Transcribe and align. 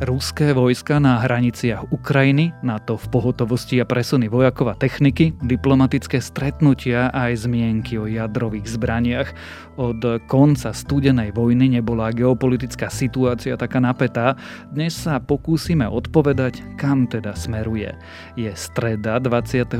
Ruské 0.00 0.56
vojska 0.56 0.96
na 0.96 1.20
hraniciach 1.20 1.92
Ukrajiny, 1.92 2.56
na 2.64 2.80
to 2.80 2.96
v 2.96 3.04
pohotovosti 3.12 3.76
a 3.76 3.84
presuny 3.84 4.32
vojakov 4.32 4.72
a 4.72 4.74
techniky, 4.80 5.36
diplomatické 5.44 6.24
stretnutia 6.24 7.12
aj 7.12 7.44
zmienky 7.44 8.00
o 8.00 8.08
jadrových 8.08 8.64
zbraniach. 8.64 9.28
Od 9.76 10.00
konca 10.24 10.72
studenej 10.72 11.36
vojny 11.36 11.76
nebola 11.76 12.16
geopolitická 12.16 12.88
situácia 12.88 13.60
taká 13.60 13.76
napätá. 13.76 14.40
Dnes 14.72 14.96
sa 14.96 15.20
pokúsime 15.20 15.84
odpovedať, 15.84 16.64
kam 16.80 17.04
teda 17.04 17.36
smeruje. 17.36 17.92
Je 18.40 18.48
streda 18.56 19.20
26. 19.20 19.76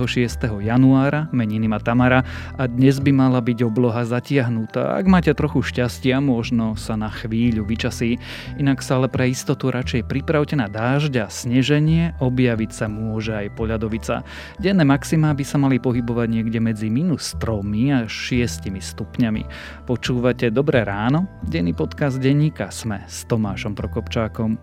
januára, 0.60 1.32
meniny 1.32 1.64
ma 1.64 1.80
Tamara 1.80 2.28
a 2.60 2.68
dnes 2.68 3.00
by 3.00 3.09
mala 3.09 3.41
byť 3.41 3.64
obloha 3.64 4.05
zatiahnutá. 4.05 5.00
Ak 5.00 5.09
máte 5.09 5.32
trochu 5.32 5.64
šťastia, 5.64 6.20
možno 6.20 6.77
sa 6.77 6.92
na 7.00 7.09
chvíľu 7.09 7.64
vyčasí, 7.64 8.20
inak 8.60 8.84
sa 8.84 9.00
ale 9.00 9.09
pre 9.09 9.32
istotu 9.32 9.73
radšej 9.73 10.09
pripravte 10.10 10.59
na 10.59 10.66
dážď 10.66 11.23
a 11.23 11.27
sneženie, 11.30 12.19
objaviť 12.19 12.70
sa 12.74 12.91
môže 12.91 13.30
aj 13.30 13.55
poľadovica. 13.55 14.27
Denné 14.59 14.83
maxima 14.83 15.30
by 15.30 15.45
sa 15.46 15.55
mali 15.62 15.78
pohybovať 15.78 16.27
niekde 16.27 16.59
medzi 16.59 16.91
minus 16.91 17.38
3 17.38 18.02
až 18.02 18.10
6 18.10 18.66
stupňami. 18.74 19.46
Počúvate 19.86 20.50
Dobré 20.50 20.83
ráno? 20.83 21.30
Denný 21.46 21.78
podcast 21.78 22.19
denníka 22.19 22.74
Sme 22.74 23.06
s 23.06 23.23
Tomášom 23.30 23.78
Prokopčákom. 23.78 24.59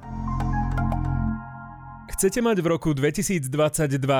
Chcete 2.12 2.44
mať 2.44 2.59
v 2.59 2.68
roku 2.68 2.92
2022 2.92 3.48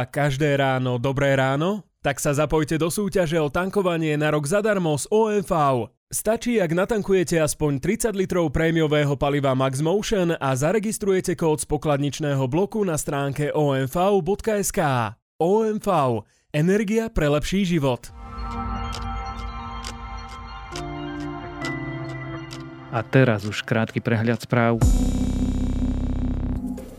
každé 0.08 0.56
ráno 0.56 0.96
dobré 0.96 1.36
ráno? 1.36 1.84
Tak 2.06 2.24
sa 2.24 2.32
zapojte 2.32 2.80
do 2.80 2.88
súťaže 2.88 3.36
o 3.42 3.52
tankovanie 3.52 4.16
na 4.16 4.32
rok 4.32 4.48
zadarmo 4.48 4.96
z 4.96 5.12
OMV. 5.12 5.97
Stačí, 6.08 6.56
ak 6.56 6.72
natankujete 6.72 7.36
aspoň 7.36 7.84
30 7.84 8.16
litrov 8.16 8.48
prémiového 8.56 9.20
paliva 9.20 9.52
Max 9.52 9.84
Motion 9.84 10.32
a 10.40 10.56
zaregistrujete 10.56 11.36
kód 11.36 11.60
z 11.60 11.68
pokladničného 11.68 12.48
bloku 12.48 12.80
na 12.88 12.96
stránke 12.96 13.52
omv.sk. 13.52 14.80
OMV. 15.36 15.88
Energia 16.56 17.12
pre 17.12 17.28
lepší 17.28 17.68
život. 17.68 18.08
A 22.88 23.00
teraz 23.04 23.44
už 23.44 23.68
krátky 23.68 24.00
prehľad 24.00 24.48
správ. 24.48 24.80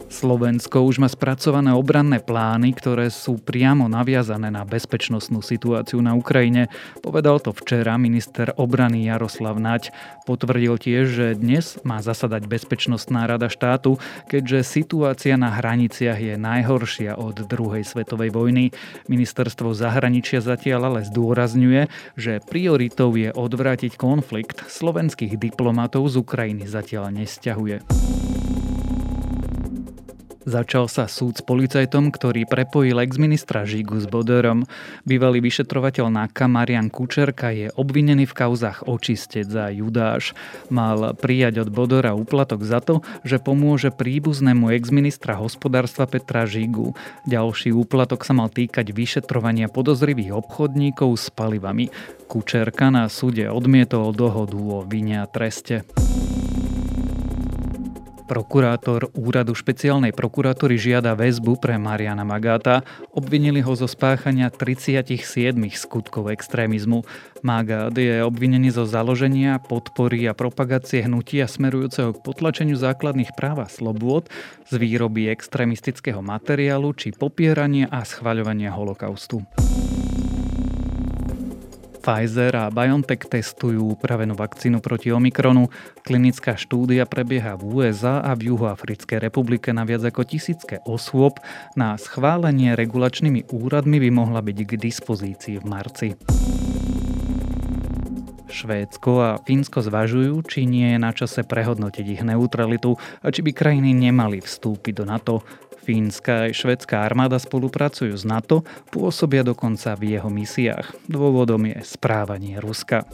Slovensko 0.08 0.88
už 0.88 1.04
má 1.04 1.08
spracované 1.12 1.76
obranné 1.76 2.18
plány, 2.18 2.72
ktoré 2.72 3.12
sú 3.12 3.36
priamo 3.36 3.92
naviazané 3.92 4.48
na 4.48 4.64
bezpečnostnú 4.64 5.44
situáciu 5.44 6.00
na 6.00 6.16
Ukrajine. 6.16 6.72
Povedal 7.04 7.38
to 7.44 7.52
včera 7.52 8.00
minister 8.00 8.56
obrany 8.56 9.04
Jaroslav 9.04 9.60
Naď. 9.60 9.92
Potvrdil 10.24 10.80
tiež, 10.80 11.04
že 11.12 11.26
dnes 11.36 11.76
má 11.84 12.00
zasadať 12.00 12.48
Bezpečnostná 12.48 13.28
rada 13.28 13.52
štátu, 13.52 14.00
keďže 14.32 14.64
situácia 14.64 15.36
na 15.36 15.52
hraniciach 15.52 16.16
je 16.16 16.34
najhoršia 16.40 17.14
od 17.20 17.44
druhej 17.44 17.84
svetovej 17.84 18.32
vojny. 18.32 18.72
Ministerstvo 19.12 19.76
zahraničia 19.76 20.40
zatiaľ 20.40 20.88
ale 20.88 21.00
zdôrazňuje, 21.04 21.92
že 22.16 22.40
prioritou 22.48 23.12
je 23.12 23.28
odvrátiť 23.28 24.00
konflikt. 24.00 24.64
Slovenských 24.72 25.36
diplomatov 25.36 26.08
z 26.08 26.16
Ukrajiny 26.24 26.64
zatiaľ 26.64 27.12
nesťahuje. 27.12 28.37
Začal 30.48 30.88
sa 30.88 31.04
súd 31.04 31.36
s 31.36 31.44
policajtom, 31.44 32.08
ktorý 32.08 32.48
prepojil 32.48 32.96
ex-ministra 33.04 33.68
Žigu 33.68 34.00
s 34.00 34.08
Boderom. 34.08 34.64
Bývalý 35.04 35.44
vyšetrovateľ 35.44 36.08
NAKA 36.08 36.48
Marian 36.48 36.88
Kučerka 36.88 37.52
je 37.52 37.68
obvinený 37.76 38.24
v 38.24 38.32
kauzach 38.32 38.88
očistec 38.88 39.44
za 39.44 39.68
Judáš. 39.68 40.32
Mal 40.72 41.12
prijať 41.20 41.68
od 41.68 41.68
Bodora 41.68 42.16
úplatok 42.16 42.64
za 42.64 42.80
to, 42.80 43.04
že 43.28 43.44
pomôže 43.44 43.92
príbuznému 43.92 44.72
ex-ministra 44.72 45.36
hospodárstva 45.36 46.08
Petra 46.08 46.48
Žigu. 46.48 46.96
Ďalší 47.28 47.76
úplatok 47.76 48.24
sa 48.24 48.32
mal 48.32 48.48
týkať 48.48 48.96
vyšetrovania 48.96 49.68
podozrivých 49.68 50.32
obchodníkov 50.32 51.12
s 51.20 51.28
palivami. 51.28 51.92
Kučerka 52.24 52.88
na 52.88 53.12
súde 53.12 53.52
odmietol 53.52 54.16
dohodu 54.16 54.56
o 54.56 54.80
vine 54.80 55.20
a 55.20 55.28
treste. 55.28 55.84
Prokurátor 58.28 59.08
úradu 59.16 59.56
špeciálnej 59.56 60.12
prokuratúry 60.12 60.76
žiada 60.76 61.16
väzbu 61.16 61.56
pre 61.56 61.80
Mariana 61.80 62.28
Magáta. 62.28 62.84
Obvinili 63.16 63.64
ho 63.64 63.72
zo 63.72 63.88
spáchania 63.88 64.52
37 64.52 65.56
skutkov 65.72 66.28
extrémizmu. 66.28 67.08
Magát 67.40 67.96
je 67.96 68.20
obvinený 68.20 68.68
zo 68.76 68.84
založenia, 68.84 69.56
podpory 69.56 70.28
a 70.28 70.36
propagácie 70.36 71.08
hnutia 71.08 71.48
smerujúceho 71.48 72.12
k 72.12 72.20
potlačeniu 72.20 72.76
základných 72.76 73.32
práv 73.32 73.64
a 73.64 73.68
slobôd, 73.72 74.28
z 74.68 74.76
výroby 74.76 75.32
extrémistického 75.32 76.20
materiálu 76.20 76.92
či 76.92 77.16
popierania 77.16 77.88
a 77.88 78.04
schvaľovania 78.04 78.76
holokaustu. 78.76 79.40
Pfizer 82.08 82.56
a 82.56 82.72
BioNTech 82.72 83.28
testujú 83.28 83.92
upravenú 83.92 84.32
vakcínu 84.32 84.80
proti 84.80 85.12
Omikronu. 85.12 85.68
Klinická 86.00 86.56
štúdia 86.56 87.04
prebieha 87.04 87.52
v 87.60 87.84
USA 87.84 88.24
a 88.24 88.32
v 88.32 88.48
Juhoafrickej 88.48 89.20
republike 89.20 89.76
na 89.76 89.84
viac 89.84 90.00
ako 90.08 90.24
tisícke 90.24 90.80
osôb. 90.88 91.36
Na 91.76 92.00
schválenie 92.00 92.72
regulačnými 92.80 93.52
úradmi 93.52 94.00
by 94.00 94.08
mohla 94.08 94.40
byť 94.40 94.56
k 94.56 94.72
dispozícii 94.80 95.60
v 95.60 95.64
marci. 95.68 96.08
Švédsko 98.48 99.12
a 99.20 99.30
Fínsko 99.44 99.84
zvažujú, 99.84 100.40
či 100.48 100.64
nie 100.64 100.96
je 100.96 100.98
na 100.98 101.12
čase 101.12 101.44
prehodnotiť 101.44 102.06
ich 102.08 102.22
neutralitu 102.24 102.96
a 103.20 103.28
či 103.28 103.44
by 103.44 103.52
krajiny 103.52 103.92
nemali 103.92 104.40
vstúpiť 104.40 104.92
do 104.96 105.04
NATO. 105.04 105.34
Fínska 105.88 106.44
aj 106.44 106.52
švedská 106.52 107.00
armáda 107.00 107.40
spolupracujú 107.40 108.12
s 108.12 108.28
NATO, 108.28 108.60
pôsobia 108.92 109.40
dokonca 109.40 109.96
v 109.96 110.20
jeho 110.20 110.28
misiách. 110.28 110.92
Dôvodom 111.08 111.64
je 111.64 111.80
správanie 111.80 112.60
Ruska. 112.60 113.08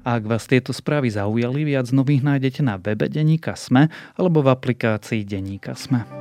Ak 0.00 0.24
vás 0.24 0.48
tieto 0.48 0.72
správy 0.72 1.12
zaujali, 1.12 1.68
viac 1.68 1.92
nových 1.92 2.24
nájdete 2.24 2.64
na 2.64 2.80
webe 2.80 3.12
Deníka 3.12 3.52
Sme 3.52 3.92
alebo 4.16 4.40
v 4.40 4.48
aplikácii 4.48 5.28
Deníka 5.28 5.76
Sme. 5.76 6.19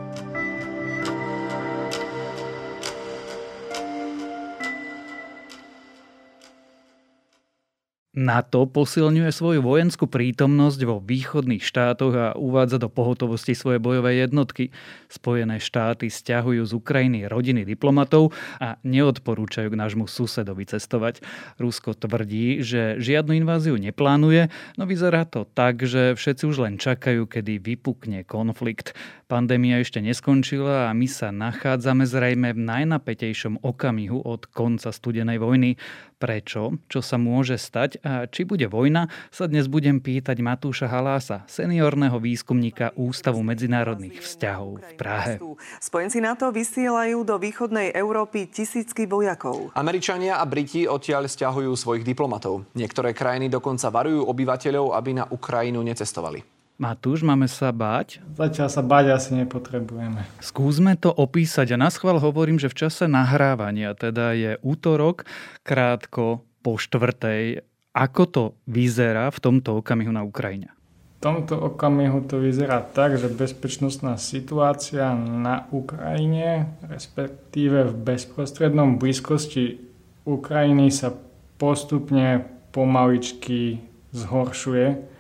NATO 8.10 8.66
posilňuje 8.66 9.30
svoju 9.30 9.62
vojenskú 9.62 10.10
prítomnosť 10.10 10.82
vo 10.82 10.98
východných 10.98 11.62
štátoch 11.62 12.14
a 12.18 12.28
uvádza 12.34 12.82
do 12.82 12.90
pohotovosti 12.90 13.54
svoje 13.54 13.78
bojové 13.78 14.18
jednotky. 14.26 14.74
Spojené 15.14 15.62
štáty 15.62 16.10
stiahujú 16.10 16.66
z 16.66 16.74
Ukrajiny 16.74 17.30
rodiny 17.30 17.70
diplomatov 17.70 18.34
a 18.58 18.82
neodporúčajú 18.82 19.70
k 19.70 19.78
nášmu 19.78 20.10
susedovi 20.10 20.66
cestovať. 20.66 21.22
Rusko 21.62 21.94
tvrdí, 21.94 22.66
že 22.66 22.98
žiadnu 22.98 23.46
inváziu 23.46 23.78
neplánuje, 23.78 24.50
no 24.82 24.90
vyzerá 24.90 25.30
to 25.30 25.46
tak, 25.46 25.86
že 25.86 26.18
všetci 26.18 26.44
už 26.50 26.66
len 26.66 26.76
čakajú, 26.82 27.30
kedy 27.30 27.62
vypukne 27.62 28.26
konflikt. 28.26 28.98
Pandémia 29.30 29.78
ešte 29.78 30.02
neskončila 30.02 30.90
a 30.90 30.98
my 30.98 31.06
sa 31.06 31.30
nachádzame 31.30 32.10
zrejme 32.10 32.58
v 32.58 32.66
najnapätejšom 32.66 33.62
okamihu 33.62 34.26
od 34.26 34.50
konca 34.50 34.90
studenej 34.90 35.38
vojny. 35.38 35.78
Prečo? 36.20 36.76
Čo 36.92 37.00
sa 37.00 37.16
môže 37.16 37.56
stať? 37.56 38.04
A 38.04 38.28
či 38.28 38.44
bude 38.44 38.68
vojna? 38.68 39.08
Sa 39.32 39.48
dnes 39.48 39.72
budem 39.72 40.04
pýtať 40.04 40.44
Matúša 40.44 40.92
Halása, 40.92 41.48
seniorného 41.48 42.20
výskumníka 42.20 42.92
Ústavu 43.00 43.40
medzinárodných 43.40 44.20
vzťahov 44.20 44.84
v 44.84 44.92
Prahe. 45.00 45.40
Spojenci 45.80 46.20
NATO 46.20 46.52
vysielajú 46.52 47.24
do 47.24 47.40
východnej 47.40 47.96
Európy 47.96 48.52
tisícky 48.52 49.08
vojakov. 49.08 49.72
Američania 49.80 50.38
a 50.38 50.46
Briti 50.46 50.84
odtiaľ 50.84 51.32
stiahujú 51.32 51.72
svojich 51.80 52.04
diplomatov. 52.04 52.68
Niektoré 52.76 53.16
krajiny 53.16 53.48
dokonca 53.48 53.88
varujú 53.88 54.28
obyvateľov, 54.28 55.00
aby 55.00 55.24
na 55.24 55.26
Ukrajinu 55.32 55.80
necestovali. 55.88 56.59
Matúš, 56.80 57.28
máme 57.28 57.44
sa 57.52 57.76
báť? 57.76 58.24
Zatiaľ 58.40 58.72
sa 58.72 58.80
báť 58.80 59.12
asi 59.12 59.36
nepotrebujeme. 59.36 60.24
Skúsme 60.40 60.96
to 60.96 61.12
opísať 61.12 61.76
a 61.76 61.78
na 61.78 61.92
schvál 61.92 62.24
hovorím, 62.24 62.56
že 62.56 62.72
v 62.72 62.88
čase 62.88 63.04
nahrávania, 63.04 63.92
teda 64.00 64.32
je 64.32 64.56
útorok, 64.64 65.28
krátko 65.68 66.48
po 66.64 66.80
štvrtej. 66.80 67.68
Ako 67.92 68.24
to 68.32 68.44
vyzerá 68.64 69.28
v 69.28 69.40
tomto 69.44 69.84
okamihu 69.84 70.08
na 70.08 70.24
Ukrajine? 70.24 70.72
V 71.20 71.28
tomto 71.28 71.60
okamihu 71.60 72.24
to 72.24 72.40
vyzerá 72.40 72.80
tak, 72.80 73.20
že 73.20 73.28
bezpečnostná 73.28 74.16
situácia 74.16 75.12
na 75.20 75.68
Ukrajine, 75.76 76.80
respektíve 76.88 77.92
v 77.92 78.16
bezprostrednom 78.16 78.96
blízkosti 78.96 79.84
Ukrajiny 80.24 80.96
sa 80.96 81.12
postupne 81.60 82.48
pomaličky 82.72 83.84
zhoršuje 84.16 85.19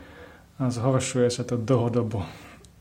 a 0.59 0.67
zhoršuje 0.67 1.31
sa 1.31 1.47
to 1.47 1.55
dlhodobo. 1.55 2.27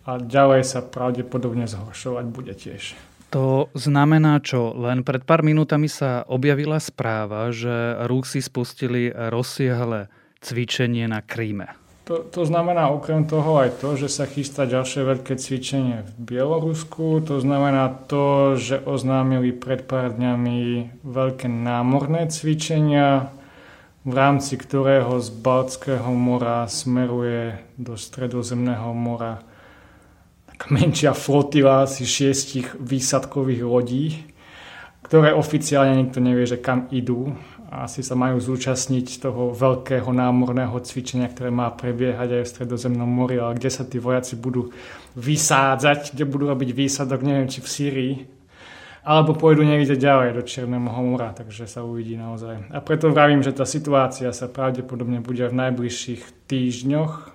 A 0.05 0.19
ďalej 0.19 0.67
sa 0.67 0.83
pravdepodobne 0.83 1.71
zhoršovať 1.71 2.27
bude 2.27 2.53
tiež. 2.59 2.99
To 3.29 3.69
znamená 3.77 4.41
čo? 4.41 4.73
Len 4.73 5.05
pred 5.05 5.21
pár 5.21 5.45
minútami 5.45 5.87
sa 5.87 6.25
objavila 6.25 6.81
správa, 6.81 7.53
že 7.53 8.01
Rusi 8.09 8.41
spustili 8.41 9.13
rozsiahle 9.13 10.09
cvičenie 10.41 11.05
na 11.07 11.21
Kríme. 11.21 11.77
To, 12.09 12.25
to 12.25 12.49
znamená 12.49 12.89
okrem 12.89 13.29
toho 13.29 13.61
aj 13.61 13.85
to, 13.85 14.01
že 14.01 14.09
sa 14.09 14.25
chystá 14.25 14.65
ďalšie 14.65 15.05
veľké 15.05 15.37
cvičenie 15.37 16.09
v 16.09 16.13
Bielorusku. 16.17 17.21
To 17.29 17.37
znamená 17.37 17.93
to, 18.09 18.57
že 18.57 18.81
oznámili 18.81 19.53
pred 19.53 19.85
pár 19.85 20.17
dňami 20.17 20.89
veľké 21.05 21.53
námorné 21.53 22.33
cvičenia, 22.33 23.29
v 24.07 24.13
rámci 24.15 24.55
ktorého 24.55 25.19
z 25.19 25.29
Baltského 25.35 26.11
mora 26.15 26.63
smeruje 26.71 27.59
do 27.75 27.99
Stredozemného 27.99 28.95
mora 28.95 29.43
taká 30.47 30.75
menšia 30.79 31.15
flotila 31.15 31.87
asi 31.87 32.07
šiestich 32.07 32.75
výsadkových 32.79 33.63
lodí, 33.63 34.07
ktoré 35.03 35.35
oficiálne 35.35 35.99
nikto 35.99 36.19
nevie, 36.19 36.47
že 36.47 36.59
kam 36.59 36.91
idú. 36.91 37.35
Asi 37.69 38.01
sa 38.01 38.17
majú 38.17 38.41
zúčastniť 38.41 39.21
toho 39.21 39.53
veľkého 39.53 40.09
námorného 40.09 40.73
cvičenia, 40.81 41.29
ktoré 41.29 41.53
má 41.53 41.69
prebiehať 41.69 42.41
aj 42.41 42.43
v 42.45 42.53
Stredozemnom 42.57 43.09
mori, 43.09 43.37
ale 43.37 43.61
kde 43.61 43.69
sa 43.69 43.85
tí 43.85 44.01
vojaci 44.01 44.41
budú 44.41 44.73
vysádzať, 45.21 46.17
kde 46.17 46.25
budú 46.25 46.49
robiť 46.49 46.73
výsadok, 46.73 47.21
neviem, 47.21 47.45
či 47.45 47.61
v 47.61 47.69
Sýrii, 47.69 48.15
alebo 49.09 49.33
pôjdu 49.33 49.65
niekde 49.65 49.97
ďalej 49.97 50.37
do 50.37 50.43
Černého 50.45 50.85
mora, 50.85 51.33
takže 51.33 51.65
sa 51.65 51.81
uvidí 51.81 52.21
naozaj. 52.21 52.69
A 52.69 52.85
preto 52.85 53.09
vravím, 53.09 53.41
že 53.41 53.57
tá 53.57 53.65
situácia 53.65 54.29
sa 54.37 54.53
pravdepodobne 54.53 55.25
bude 55.25 55.49
v 55.49 55.57
najbližších 55.57 56.45
týždňoch, 56.45 57.33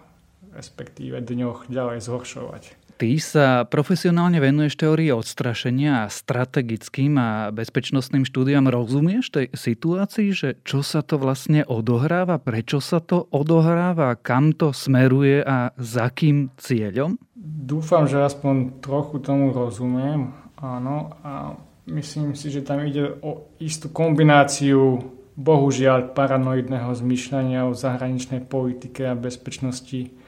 respektíve 0.53 1.17
dňoch 1.17 1.73
ďalej 1.73 2.05
zhoršovať. 2.05 2.63
Ty 2.93 3.17
sa 3.17 3.65
profesionálne 3.65 4.37
venuješ 4.37 4.77
teórii 4.77 5.09
odstrašenia 5.09 6.05
a 6.05 6.13
strategickým 6.13 7.17
a 7.17 7.49
bezpečnostným 7.49 8.21
štúdiam. 8.21 8.69
Rozumieš 8.69 9.33
tej 9.33 9.49
situácii, 9.49 10.29
že 10.29 10.49
čo 10.61 10.85
sa 10.85 11.01
to 11.01 11.17
vlastne 11.17 11.65
odohráva, 11.65 12.37
prečo 12.37 12.77
sa 12.77 13.01
to 13.01 13.25
odohráva, 13.33 14.13
kam 14.21 14.53
to 14.53 14.77
smeruje 14.77 15.41
a 15.41 15.73
za 15.81 16.05
kým 16.13 16.53
cieľom? 16.61 17.17
Dúfam, 17.43 18.05
že 18.05 18.21
aspoň 18.21 18.77
trochu 18.77 19.17
tomu 19.25 19.49
rozumiem. 19.49 20.42
Áno, 20.63 21.11
a 21.19 21.59
myslím 21.91 22.39
si, 22.39 22.47
že 22.47 22.63
tam 22.63 22.87
ide 22.87 23.19
o 23.19 23.51
istú 23.59 23.91
kombináciu 23.91 25.03
bohužiaľ 25.35 26.15
paranoidného 26.15 26.87
zmyšľania 26.95 27.67
o 27.67 27.75
zahraničnej 27.75 28.47
politike 28.47 29.11
a 29.11 29.19
bezpečnosti 29.19 30.23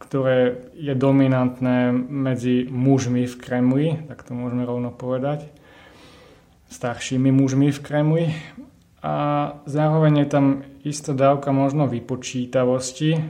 ktoré 0.00 0.72
je 0.72 0.96
dominantné 0.96 1.92
medzi 1.92 2.64
mužmi 2.66 3.28
v 3.28 3.34
Kremli, 3.36 3.86
tak 4.08 4.24
to 4.24 4.32
môžeme 4.32 4.64
rovno 4.64 4.88
povedať, 4.88 5.52
staršími 6.72 7.28
mužmi 7.28 7.68
v 7.68 7.80
Kremli. 7.84 8.24
A 9.04 9.14
zároveň 9.68 10.24
je 10.24 10.28
tam 10.28 10.46
istá 10.82 11.12
dávka 11.12 11.52
možno 11.52 11.84
vypočítavosti 11.84 13.20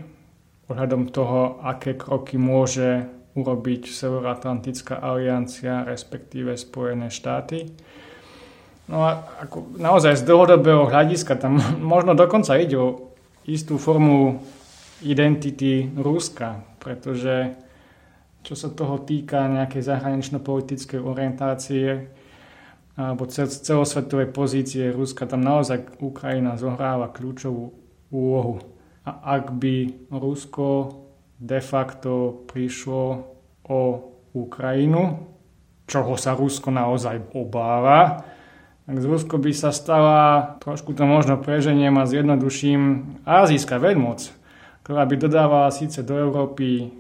ohľadom 0.71 1.11
toho, 1.11 1.59
aké 1.67 1.99
kroky 1.99 2.39
môže 2.39 3.11
urobiť 3.35 3.87
Severoatlantická 3.87 4.99
aliancia, 4.99 5.87
respektíve 5.87 6.59
Spojené 6.59 7.13
štáty. 7.13 7.71
No 8.91 9.07
a 9.07 9.23
ako 9.47 9.79
naozaj 9.79 10.19
z 10.19 10.27
dlhodobého 10.27 10.91
hľadiska 10.91 11.39
tam 11.39 11.63
možno 11.95 12.19
dokonca 12.19 12.59
ide 12.59 12.75
o 12.75 13.15
istú 13.47 13.79
formu 13.79 14.43
identity 15.01 15.89
Ruska, 15.97 16.61
pretože 16.83 17.57
čo 18.41 18.57
sa 18.57 18.73
toho 18.73 19.01
týka 19.05 19.49
nejakej 19.49 19.85
zahranično-politickej 19.85 21.01
orientácie 21.01 22.09
alebo 23.01 23.25
celosvetovej 23.33 24.29
pozície 24.29 24.93
Ruska, 24.93 25.25
tam 25.25 25.41
naozaj 25.41 26.05
Ukrajina 26.05 26.61
zohráva 26.61 27.09
kľúčovú 27.09 27.73
úlohu. 28.13 28.61
A 29.09 29.41
ak 29.41 29.57
by 29.57 30.09
Rusko 30.13 31.00
de 31.41 31.61
facto 31.65 32.45
prišlo 32.47 33.05
o 33.67 33.81
Ukrajinu, 34.37 35.27
čoho 35.89 36.15
sa 36.15 36.37
Rusko 36.37 36.71
naozaj 36.71 37.35
obáva, 37.35 38.23
tak 38.87 38.97
z 39.01 39.07
Rusko 39.07 39.41
by 39.41 39.53
sa 39.57 39.73
stala, 39.75 40.55
trošku 40.63 40.95
to 40.95 41.09
možno 41.09 41.41
preženiem 41.41 41.97
a 41.99 42.05
zjednoduším, 42.07 42.81
azijská 43.25 43.81
veľmoc 43.81 44.41
ktorá 44.91 45.07
by 45.07 45.17
dodávala 45.23 45.71
síce 45.71 46.03
do 46.03 46.19
Európy 46.19 46.91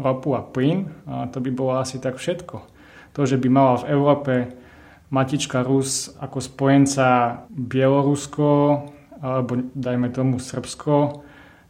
ropu 0.00 0.32
a 0.32 0.40
plyn, 0.40 0.88
a 1.04 1.28
to 1.28 1.44
by 1.44 1.52
bolo 1.52 1.76
asi 1.76 2.00
tak 2.00 2.16
všetko. 2.16 2.56
To, 3.12 3.20
že 3.28 3.36
by 3.36 3.48
mala 3.52 3.84
v 3.84 3.92
Európe 3.92 4.34
matička 5.12 5.60
Rus 5.60 6.08
ako 6.24 6.40
spojenca 6.40 7.44
Bielorusko 7.52 8.48
alebo 9.20 9.60
dajme 9.76 10.08
tomu 10.08 10.40
Srbsko, 10.40 11.20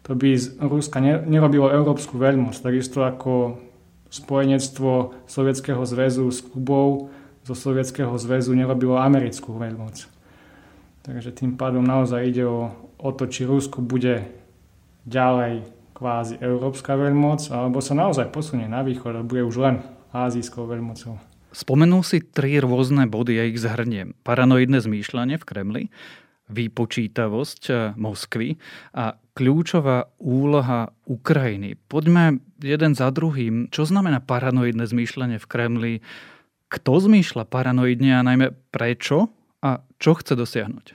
to 0.05 0.13
by 0.13 0.37
z 0.37 0.61
Ruska 0.61 1.01
nerobilo 1.03 1.73
európsku 1.73 2.21
veľmoc, 2.21 2.61
takisto 2.61 3.03
ako 3.09 3.57
spojenectvo 4.13 5.25
Sovietskeho 5.25 5.83
zväzu 5.83 6.29
s 6.29 6.45
Kubou 6.45 7.09
zo 7.45 7.55
Sovietskeho 7.57 8.13
zväzu 8.21 8.53
nerobilo 8.53 9.01
americkú 9.01 9.57
veľmoc. 9.57 10.09
Takže 11.05 11.37
tým 11.37 11.61
pádom 11.61 11.85
naozaj 11.85 12.21
ide 12.25 12.45
o, 12.49 12.73
o 12.97 13.11
to, 13.13 13.29
či 13.29 13.45
Rusko 13.45 13.85
bude 13.85 14.25
ďalej 15.05 15.69
kvázi 15.93 16.41
európska 16.41 16.97
veľmoc, 16.97 17.49
alebo 17.53 17.85
sa 17.85 17.93
naozaj 17.93 18.33
posunie 18.33 18.65
na 18.65 18.81
východ 18.81 19.21
a 19.21 19.27
bude 19.27 19.45
už 19.45 19.57
len 19.61 19.77
azijskou 20.13 20.65
veľmocou. 20.65 21.21
Spomenul 21.55 22.03
si 22.03 22.19
tri 22.25 22.59
rôzne 22.59 23.07
body, 23.07 23.33
ja 23.37 23.45
ich 23.47 23.63
zhrniem. 23.63 24.17
Paranoidné 24.27 24.83
zmýšľanie 24.83 25.39
v 25.39 25.45
Kremli, 25.47 25.83
výpočítavosť 26.51 27.63
eh, 27.71 27.77
Moskvy 27.95 28.59
a 28.97 29.17
kľúčová 29.35 30.09
úloha 30.23 30.95
Ukrajiny. 31.05 31.75
Poďme 31.91 32.39
jeden 32.63 32.95
za 32.95 33.11
druhým. 33.11 33.69
Čo 33.69 33.85
znamená 33.85 34.23
paranoidné 34.23 34.87
zmýšľanie 34.87 35.43
v 35.43 35.47
Kremli? 35.51 35.95
Kto 36.71 36.93
zmýšľa 37.03 37.45
paranoidne 37.51 38.19
a 38.19 38.27
najmä 38.27 38.55
prečo 38.71 39.29
a 39.61 39.83
čo 39.99 40.15
chce 40.15 40.39
dosiahnuť? 40.39 40.87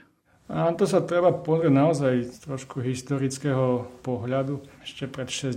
A 0.50 0.74
to 0.74 0.82
sa 0.82 0.98
treba 1.06 1.30
pozrieť 1.30 1.70
naozaj 1.70 2.42
trošku 2.42 2.82
historického 2.82 3.86
pohľadu. 4.02 4.58
Ešte 4.82 5.06
pred 5.06 5.30
60 5.30 5.54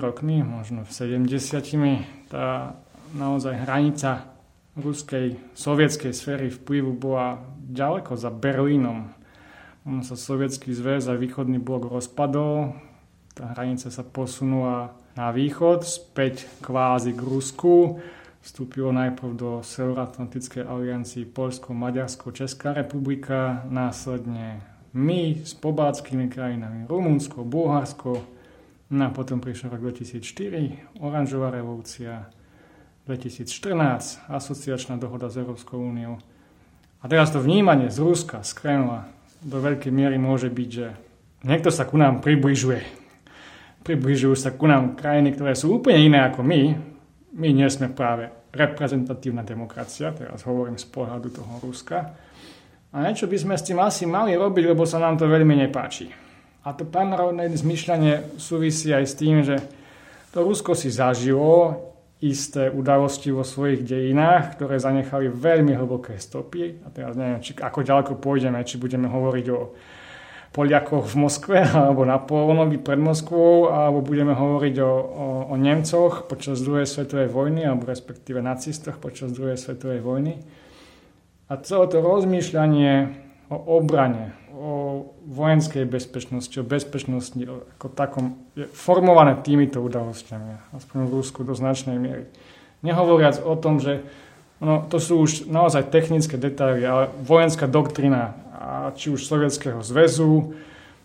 rokmi, 0.00 0.40
možno 0.40 0.88
v 0.88 0.90
70 1.20 2.32
tá 2.32 2.80
naozaj 3.12 3.68
hranica 3.68 4.32
ruskej, 4.72 5.36
sovietskej 5.52 6.16
sféry 6.16 6.48
vplyvu 6.48 6.96
bola 6.96 7.44
ďaleko 7.60 8.16
za 8.16 8.32
Berlínom. 8.32 9.12
On 9.82 9.98
sa 10.06 10.14
sovietský 10.14 10.70
zväz 10.70 11.10
a 11.10 11.18
východný 11.18 11.58
blok 11.58 11.90
rozpadol, 11.90 12.78
tá 13.34 13.50
hranica 13.50 13.90
sa 13.90 14.06
posunula 14.06 14.94
na 15.18 15.34
východ, 15.34 15.82
späť 15.82 16.46
kvázi 16.62 17.16
k 17.16 17.20
Rusku. 17.24 17.98
Vstúpilo 18.42 18.94
najprv 18.94 19.30
do 19.34 19.50
Severoatlantickej 19.62 20.66
aliancii 20.66 21.26
Polsko, 21.26 21.74
Maďarsko, 21.74 22.30
Česká 22.30 22.74
republika, 22.74 23.66
následne 23.70 24.62
my 24.92 25.40
s 25.42 25.56
pobáckými 25.56 26.28
krajinami 26.28 26.84
Rumunsko, 26.84 27.42
Bulharsko, 27.42 28.22
no 28.92 29.02
a 29.02 29.10
potom 29.10 29.40
prišiel 29.40 29.72
rok 29.72 29.82
2004, 29.82 31.00
oranžová 31.00 31.48
revolúcia, 31.50 32.28
2014, 33.08 34.30
asociačná 34.30 34.94
dohoda 34.94 35.26
s 35.26 35.40
Európskou 35.40 35.80
úniou. 35.80 36.22
A 37.02 37.10
teraz 37.10 37.34
to 37.34 37.42
vnímanie 37.42 37.90
z 37.90 37.98
Ruska, 37.98 38.46
z 38.46 38.52
Kremla, 38.54 39.21
do 39.42 39.58
veľkej 39.58 39.90
miery 39.90 40.16
môže 40.16 40.46
byť, 40.48 40.68
že 40.70 40.86
niekto 41.42 41.74
sa 41.74 41.82
ku 41.84 41.98
nám 41.98 42.22
približuje. 42.22 42.80
Približujú 43.82 44.34
sa 44.38 44.54
ku 44.54 44.70
nám 44.70 44.94
krajiny, 44.94 45.34
ktoré 45.34 45.58
sú 45.58 45.82
úplne 45.82 46.06
iné 46.06 46.18
ako 46.22 46.46
my, 46.46 46.60
my 47.34 47.48
nie 47.50 47.66
sme 47.66 47.90
práve 47.90 48.30
reprezentatívna 48.54 49.42
demokracia, 49.42 50.14
teraz 50.14 50.46
hovorím 50.46 50.78
z 50.78 50.86
pohľadu 50.86 51.28
toho 51.34 51.52
Ruska. 51.58 51.98
A 52.92 52.96
niečo 53.08 53.26
by 53.26 53.36
sme 53.40 53.54
s 53.56 53.66
tým 53.66 53.80
asi 53.80 54.04
mali 54.04 54.36
robiť, 54.36 54.64
lebo 54.70 54.84
sa 54.84 55.00
nám 55.00 55.16
to 55.16 55.24
veľmi 55.26 55.56
nepáči. 55.66 56.12
A 56.62 56.76
to 56.76 56.86
pannárodné 56.86 57.50
zmyšľanie 57.50 58.38
súvisí 58.38 58.94
aj 58.94 59.04
s 59.08 59.14
tým, 59.18 59.42
že 59.42 59.58
to 60.30 60.46
Rusko 60.46 60.78
si 60.78 60.92
zažilo 60.92 61.91
isté 62.22 62.70
udalosti 62.70 63.34
vo 63.34 63.42
svojich 63.42 63.82
dejinách, 63.82 64.54
ktoré 64.54 64.78
zanechali 64.78 65.26
veľmi 65.26 65.74
hlboké 65.74 66.14
stopy. 66.22 66.78
A 66.86 66.88
teraz 66.94 67.18
neviem, 67.18 67.42
či, 67.42 67.58
ako 67.58 67.82
ďaleko 67.82 68.12
pôjdeme, 68.22 68.62
či 68.62 68.78
budeme 68.78 69.10
hovoriť 69.10 69.46
o 69.50 69.74
Poliakoch 70.52 71.08
v 71.10 71.16
Moskve 71.16 71.58
alebo 71.82 72.06
Napoleonovi 72.06 72.78
pred 72.78 73.00
Moskvou 73.00 73.72
alebo 73.72 74.04
budeme 74.04 74.36
hovoriť 74.36 74.76
o, 74.78 74.86
o, 74.86 75.26
o 75.50 75.54
Nemcoch 75.58 76.28
počas 76.28 76.62
druhej 76.62 76.86
svetovej 76.86 77.32
vojny 77.32 77.66
alebo 77.66 77.88
respektíve 77.88 78.38
nacistoch 78.38 79.00
počas 79.02 79.34
druhej 79.34 79.56
svetovej 79.56 80.04
vojny. 80.04 80.38
A 81.50 81.58
celé 81.58 81.84
to 81.90 81.98
rozmýšľanie 82.00 82.92
o 83.50 83.56
obrane, 83.80 84.32
o 84.62 84.72
vojenskej 85.26 85.82
bezpečnosti, 85.90 86.54
o 86.54 86.62
bezpečnosti 86.62 87.34
ako 87.74 87.86
takom 87.90 88.38
je 88.54 88.70
formované 88.70 89.34
týmito 89.42 89.82
udalosťami, 89.82 90.78
aspoň 90.78 90.98
v 91.10 91.14
Rusku 91.18 91.42
do 91.42 91.58
značnej 91.58 91.98
miery. 91.98 92.30
Nehovoriac 92.86 93.42
o 93.42 93.58
tom, 93.58 93.82
že 93.82 94.06
no, 94.62 94.86
to 94.86 95.02
sú 95.02 95.26
už 95.26 95.50
naozaj 95.50 95.90
technické 95.90 96.38
detaily, 96.38 96.86
ale 96.86 97.10
vojenská 97.26 97.66
doktrina 97.66 98.38
či 98.94 99.10
už 99.10 99.26
Sovietskeho 99.26 99.82
zväzu, 99.82 100.54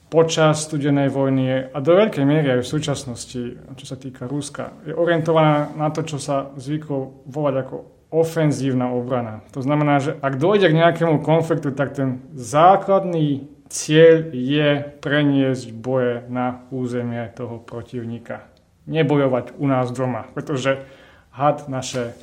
počas 0.08 0.70
studenej 0.70 1.10
vojny 1.12 1.68
a 1.74 1.78
do 1.84 1.98
veľkej 1.98 2.24
miery 2.24 2.48
aj 2.54 2.62
v 2.64 2.72
súčasnosti, 2.78 3.42
čo 3.58 3.86
sa 3.90 3.98
týka 4.00 4.30
Ruska, 4.30 4.72
je 4.88 4.96
orientovaná 4.96 5.74
na 5.76 5.92
to, 5.92 6.06
čo 6.06 6.16
sa 6.16 6.54
zvyklo 6.56 7.28
volať 7.28 7.56
ako 7.66 7.97
ofenzívna 8.10 8.92
obrana. 8.92 9.44
To 9.52 9.60
znamená, 9.60 10.00
že 10.00 10.16
ak 10.24 10.40
dojde 10.40 10.72
k 10.72 10.80
nejakému 10.80 11.20
konfliktu, 11.20 11.76
tak 11.76 11.92
ten 11.92 12.24
základný 12.32 13.52
cieľ 13.68 14.32
je 14.32 14.70
preniesť 15.04 15.76
boje 15.76 16.24
na 16.32 16.64
územie 16.72 17.28
toho 17.36 17.60
protivníka. 17.60 18.48
Nebojovať 18.88 19.60
u 19.60 19.68
nás 19.68 19.92
doma, 19.92 20.24
pretože 20.32 20.80
had 21.36 21.68
naše 21.68 22.16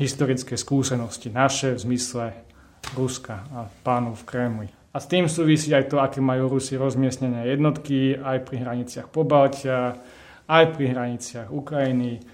historické 0.00 0.56
skúsenosti, 0.56 1.28
naše 1.28 1.76
v 1.76 1.80
zmysle 1.84 2.24
Ruska 2.96 3.44
a 3.52 3.68
pánov 3.84 4.24
v 4.24 4.26
Kremli. 4.28 4.68
A 4.92 5.00
s 5.00 5.12
tým 5.12 5.28
súvisí 5.28 5.76
aj 5.76 5.92
to, 5.92 6.00
aké 6.00 6.24
majú 6.24 6.56
Rusi 6.56 6.80
rozmiestnenia 6.80 7.44
jednotky 7.44 8.16
aj 8.16 8.48
pri 8.48 8.64
hraniciach 8.64 9.12
Pobaltia, 9.12 10.00
aj 10.48 10.64
pri 10.72 10.96
hraniciach 10.96 11.52
Ukrajiny, 11.52 12.24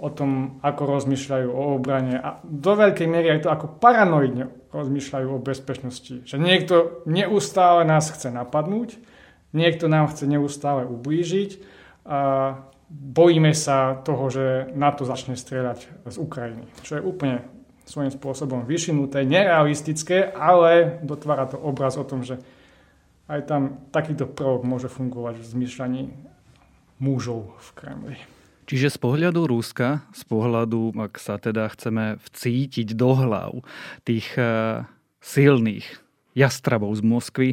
o 0.00 0.08
tom, 0.08 0.58
ako 0.64 0.82
rozmýšľajú 0.96 1.48
o 1.52 1.76
obrane 1.76 2.16
a 2.16 2.40
do 2.40 2.72
veľkej 2.72 3.04
miery 3.04 3.36
aj 3.36 3.40
to, 3.44 3.52
ako 3.52 3.66
paranoidne 3.78 4.48
rozmýšľajú 4.72 5.28
o 5.28 5.44
bezpečnosti. 5.44 6.24
Že 6.24 6.36
niekto 6.40 7.04
neustále 7.04 7.84
nás 7.84 8.08
chce 8.08 8.32
napadnúť, 8.32 8.96
niekto 9.52 9.92
nám 9.92 10.08
chce 10.08 10.24
neustále 10.24 10.88
ublížiť 10.88 11.60
a 12.08 12.18
bojíme 12.90 13.52
sa 13.52 14.00
toho, 14.00 14.32
že 14.32 14.72
NATO 14.72 15.04
začne 15.04 15.36
strieľať 15.36 16.08
z 16.08 16.16
Ukrajiny. 16.16 16.64
Čo 16.80 16.98
je 16.98 17.06
úplne 17.06 17.44
svojím 17.84 18.10
spôsobom 18.14 18.64
vyšinuté, 18.64 19.26
nerealistické, 19.26 20.32
ale 20.32 21.02
dotvára 21.04 21.50
to 21.50 21.58
obraz 21.58 21.98
o 22.00 22.06
tom, 22.06 22.24
že 22.24 22.40
aj 23.30 23.46
tam 23.46 23.62
takýto 23.94 24.26
prvok 24.26 24.66
môže 24.66 24.90
fungovať 24.90 25.38
v 25.38 25.48
zmyšľaní 25.54 26.02
mužov 26.98 27.54
v 27.58 27.68
Kremli. 27.78 28.16
Čiže 28.70 28.86
z 28.86 29.02
pohľadu 29.02 29.50
Ruska, 29.50 30.06
z 30.14 30.22
pohľadu, 30.30 30.94
ak 30.94 31.18
sa 31.18 31.42
teda 31.42 31.66
chceme 31.74 32.22
vcítiť 32.22 32.94
do 32.94 33.18
hlav 33.18 33.66
tých 34.06 34.30
uh, 34.38 34.86
silných 35.18 35.82
jastrabov 36.38 36.94
z 36.94 37.02
Moskvy, 37.02 37.48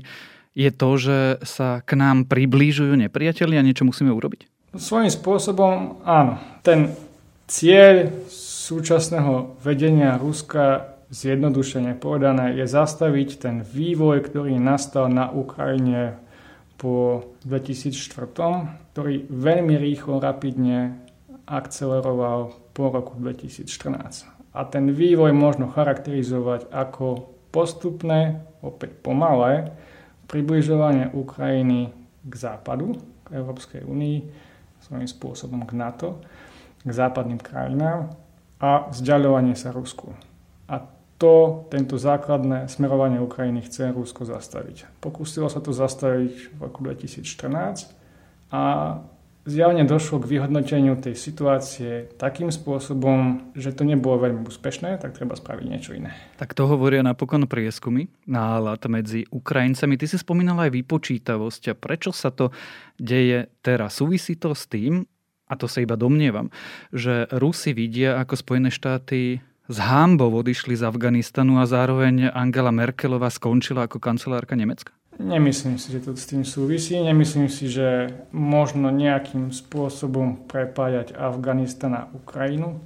je 0.53 0.69
to, 0.69 0.89
že 1.01 1.17
sa 1.41 1.81
k 1.81 1.97
nám 1.97 2.29
priblížujú 2.29 2.93
nepriateľi 3.09 3.57
a 3.57 3.65
niečo 3.65 3.81
musíme 3.81 4.13
urobiť? 4.13 4.45
Svojím 4.77 5.09
spôsobom 5.09 6.05
áno. 6.05 6.37
Ten 6.61 6.93
cieľ 7.49 8.13
súčasného 8.29 9.57
vedenia 9.57 10.21
Ruska 10.21 11.01
zjednodušene 11.09 11.97
povedané 11.97 12.61
je 12.61 12.69
zastaviť 12.69 13.29
ten 13.41 13.65
vývoj, 13.65 14.21
ktorý 14.21 14.53
nastal 14.61 15.09
na 15.09 15.33
Ukrajine 15.33 16.21
po 16.77 17.25
2004, 17.41 18.93
ktorý 18.93 19.25
veľmi 19.33 19.81
rýchlo, 19.81 20.21
rapidne 20.21 21.06
akceleroval 21.47 22.53
po 22.75 22.91
roku 22.91 23.15
2014. 23.15 24.27
A 24.51 24.59
ten 24.67 24.91
vývoj 24.91 25.31
možno 25.31 25.71
charakterizovať 25.71 26.67
ako 26.69 27.31
postupné, 27.55 28.43
opäť 28.59 28.99
pomalé, 28.99 29.71
približovanie 30.27 31.09
Ukrajiny 31.15 31.95
k 32.27 32.33
západu, 32.35 32.99
k 33.23 33.39
Európskej 33.39 33.87
únii, 33.87 34.17
svojím 34.83 35.07
spôsobom 35.07 35.63
k 35.63 35.73
NATO, 35.73 36.19
k 36.83 36.91
západným 36.91 37.39
krajinám 37.39 38.11
a 38.59 38.91
vzdialovanie 38.91 39.55
sa 39.55 39.71
Rusku. 39.71 40.11
A 40.67 40.83
to, 41.17 41.65
tento 41.73 41.97
základné 41.97 42.69
smerovanie 42.69 43.17
Ukrajiny 43.17 43.65
chce 43.65 43.89
Rusko 43.89 44.27
zastaviť. 44.27 45.01
Pokúsilo 45.01 45.49
sa 45.49 45.63
to 45.63 45.73
zastaviť 45.73 46.53
v 46.53 46.59
roku 46.61 46.85
2014 46.85 47.89
a 48.53 48.63
zjavne 49.47 49.87
došlo 49.87 50.19
k 50.19 50.37
vyhodnoteniu 50.37 50.99
tej 50.99 51.15
situácie 51.15 52.11
takým 52.19 52.51
spôsobom, 52.51 53.49
že 53.55 53.71
to 53.71 53.87
nebolo 53.87 54.27
veľmi 54.27 54.43
úspešné, 54.43 54.99
tak 54.99 55.15
treba 55.15 55.39
spraviť 55.39 55.65
niečo 55.65 55.95
iné. 55.95 56.11
Tak 56.35 56.51
to 56.51 56.67
hovoria 56.67 56.99
napokon 56.99 57.47
prieskumy 57.47 58.11
nálad 58.27 58.83
medzi 58.91 59.23
Ukrajincami. 59.31 59.95
Ty 59.95 60.05
si 60.11 60.19
spomínal 60.19 60.59
aj 60.67 60.75
vypočítavosť. 60.75 61.71
A 61.71 61.73
prečo 61.79 62.11
sa 62.11 62.27
to 62.29 62.51
deje 62.99 63.47
teraz? 63.63 64.03
Súvisí 64.03 64.35
to 64.35 64.51
s 64.51 64.67
tým, 64.67 65.07
a 65.47 65.55
to 65.55 65.71
sa 65.71 65.79
iba 65.79 65.95
domnievam, 65.95 66.51
že 66.91 67.23
Rusi 67.31 67.71
vidia, 67.71 68.19
ako 68.19 68.35
Spojené 68.35 68.67
štáty 68.67 69.39
s 69.71 69.77
hámbou 69.79 70.31
odišli 70.31 70.75
z 70.75 70.83
Afganistanu 70.83 71.63
a 71.63 71.67
zároveň 71.67 72.35
Angela 72.35 72.75
Merkelová 72.75 73.31
skončila 73.31 73.87
ako 73.87 74.03
kancelárka 74.03 74.59
Nemecka? 74.59 74.96
Nemyslím 75.17 75.81
si, 75.81 75.91
že 75.91 76.05
to 76.05 76.13
s 76.13 76.29
tým 76.29 76.45
súvisí. 76.45 76.93
Nemyslím 76.97 77.49
si, 77.49 77.65
že 77.65 78.13
možno 78.29 78.93
nejakým 78.93 79.49
spôsobom 79.49 80.45
prepájať 80.45 81.17
Afganistan 81.17 81.93
a 81.97 82.09
Ukrajinu. 82.13 82.85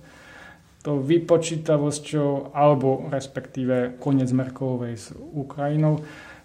To 0.82 0.98
vypočítavosťou, 0.98 2.56
alebo 2.56 3.06
respektíve 3.12 4.00
koniec 4.02 4.32
Merkelovej 4.32 4.96
s 4.98 5.08
Ukrajinou, 5.14 6.02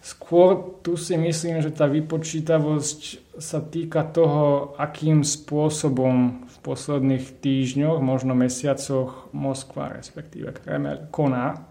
Skôr 0.07 0.79
tu 0.87 0.95
si 0.95 1.19
myslím, 1.19 1.59
že 1.59 1.75
tá 1.75 1.91
vypočítavosť 1.91 3.35
sa 3.43 3.59
týka 3.59 4.07
toho, 4.07 4.79
akým 4.79 5.27
spôsobom 5.27 6.47
v 6.47 6.57
posledných 6.63 7.43
týždňoch, 7.43 7.99
možno 7.99 8.39
mesiacoch 8.39 9.27
Moskva, 9.35 9.99
respektíve 9.99 10.55
Kreml, 10.63 11.11
koná. 11.11 11.67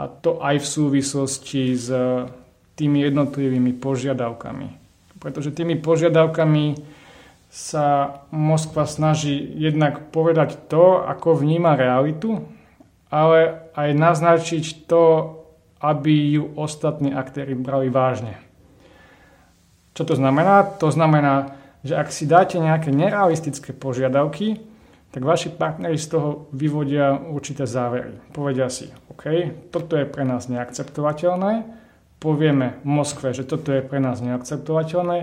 A 0.00 0.08
to 0.08 0.40
aj 0.40 0.64
v 0.64 0.70
súvislosti 0.80 1.76
s 1.76 1.92
tými 2.78 3.02
jednotlivými 3.02 3.74
požiadavkami. 3.74 4.68
Pretože 5.18 5.50
tými 5.50 5.74
požiadavkami 5.82 6.78
sa 7.50 8.20
Moskva 8.30 8.86
snaží 8.86 9.34
jednak 9.58 10.14
povedať 10.14 10.70
to, 10.70 11.02
ako 11.02 11.42
vníma 11.42 11.74
realitu, 11.74 12.46
ale 13.10 13.66
aj 13.74 13.98
naznačiť 13.98 14.86
to, 14.86 15.34
aby 15.82 16.38
ju 16.38 16.54
ostatní 16.54 17.10
aktéry 17.10 17.58
brali 17.58 17.90
vážne. 17.90 18.38
Čo 19.98 20.14
to 20.14 20.14
znamená? 20.14 20.62
To 20.78 20.94
znamená, 20.94 21.58
že 21.82 21.98
ak 21.98 22.14
si 22.14 22.28
dáte 22.28 22.60
nejaké 22.62 22.94
nerealistické 22.94 23.74
požiadavky, 23.74 24.62
tak 25.08 25.24
vaši 25.24 25.48
partneri 25.48 25.96
z 25.96 26.14
toho 26.14 26.46
vyvodia 26.52 27.16
určité 27.16 27.64
závery. 27.64 28.14
Povedia 28.30 28.68
si, 28.68 28.92
OK, 29.08 29.24
toto 29.72 29.96
je 29.96 30.04
pre 30.04 30.22
nás 30.22 30.52
neakceptovateľné, 30.52 31.64
povieme 32.18 32.82
Moskve, 32.82 33.34
že 33.34 33.46
toto 33.46 33.70
je 33.70 33.82
pre 33.82 34.02
nás 34.02 34.18
neakceptovateľné 34.22 35.18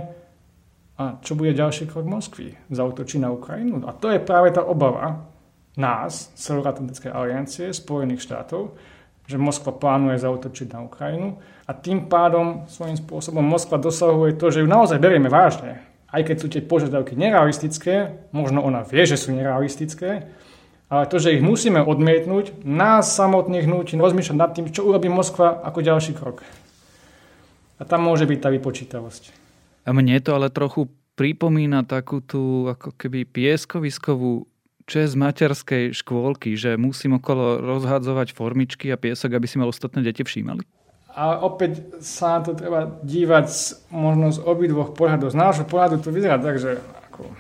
a 0.95 1.19
čo 1.19 1.35
bude 1.35 1.51
ďalší 1.51 1.91
krok 1.91 2.07
Moskvy? 2.07 2.55
Zautočí 2.71 3.19
na 3.19 3.31
Ukrajinu? 3.35 3.83
A 3.83 3.91
to 3.91 4.07
je 4.07 4.19
práve 4.23 4.55
tá 4.55 4.63
obava 4.63 5.27
nás, 5.75 6.31
Severoatlantickej 6.39 7.11
aliancie, 7.11 7.75
Spojených 7.75 8.23
štátov, 8.23 8.79
že 9.27 9.35
Moskva 9.35 9.75
plánuje 9.75 10.23
zautočiť 10.23 10.71
na 10.71 10.87
Ukrajinu 10.87 11.35
a 11.67 11.71
tým 11.75 12.07
pádom 12.07 12.63
svojím 12.71 12.95
spôsobom 12.95 13.43
Moskva 13.43 13.75
dosahuje 13.75 14.39
to, 14.39 14.55
že 14.55 14.63
ju 14.63 14.67
naozaj 14.69 15.01
berieme 15.03 15.27
vážne. 15.27 15.83
Aj 16.07 16.23
keď 16.23 16.35
sú 16.39 16.47
tie 16.47 16.63
požiadavky 16.63 17.19
nerealistické, 17.19 18.23
možno 18.31 18.63
ona 18.63 18.87
vie, 18.87 19.03
že 19.03 19.19
sú 19.19 19.35
nerealistické, 19.35 20.31
ale 20.87 21.09
to, 21.11 21.19
že 21.19 21.35
ich 21.35 21.43
musíme 21.43 21.81
odmietnúť, 21.81 22.63
nás 22.63 23.11
samotných 23.17 23.67
nutí 23.67 23.97
rozmýšľať 23.97 24.37
nad 24.37 24.53
tým, 24.55 24.69
čo 24.71 24.85
urobí 24.87 25.11
Moskva 25.11 25.59
ako 25.65 25.83
ďalší 25.83 26.15
krok. 26.15 26.45
A 27.75 27.83
tam 27.83 28.07
môže 28.07 28.23
byť 28.23 28.39
tá 28.39 28.49
vypočítavosť. 28.51 29.23
A 29.85 29.89
mne 29.91 30.17
to 30.23 30.33
ale 30.33 30.49
trochu 30.49 30.87
pripomína 31.15 31.87
takú 31.87 32.19
tú 32.19 32.71
ako 32.71 32.95
keby 32.95 33.23
pieskoviskovú 33.27 34.47
čest 34.85 35.17
materskej 35.17 35.91
škôlky, 35.97 36.53
že 36.53 36.77
musím 36.77 37.17
okolo 37.17 37.57
rozhadzovať 37.59 38.37
formičky 38.37 38.93
a 38.93 39.01
piesok, 39.01 39.33
aby 39.33 39.47
si 39.49 39.57
ma 39.57 39.65
ostatné 39.65 40.05
deti 40.05 40.21
všímali? 40.21 40.61
A 41.15 41.39
opäť 41.47 42.03
sa 42.03 42.37
na 42.37 42.39
to 42.43 42.51
treba 42.59 42.91
dívať 43.01 43.47
možno 43.89 44.35
z 44.35 44.39
obidvoch 44.43 44.91
pohľadov. 44.91 45.31
Z 45.31 45.39
nášho 45.39 45.65
pohľadu 45.65 46.03
to 46.03 46.11
vyzerá 46.11 46.35
tak, 46.35 46.59
že 46.59 46.75
ako, 47.07 47.31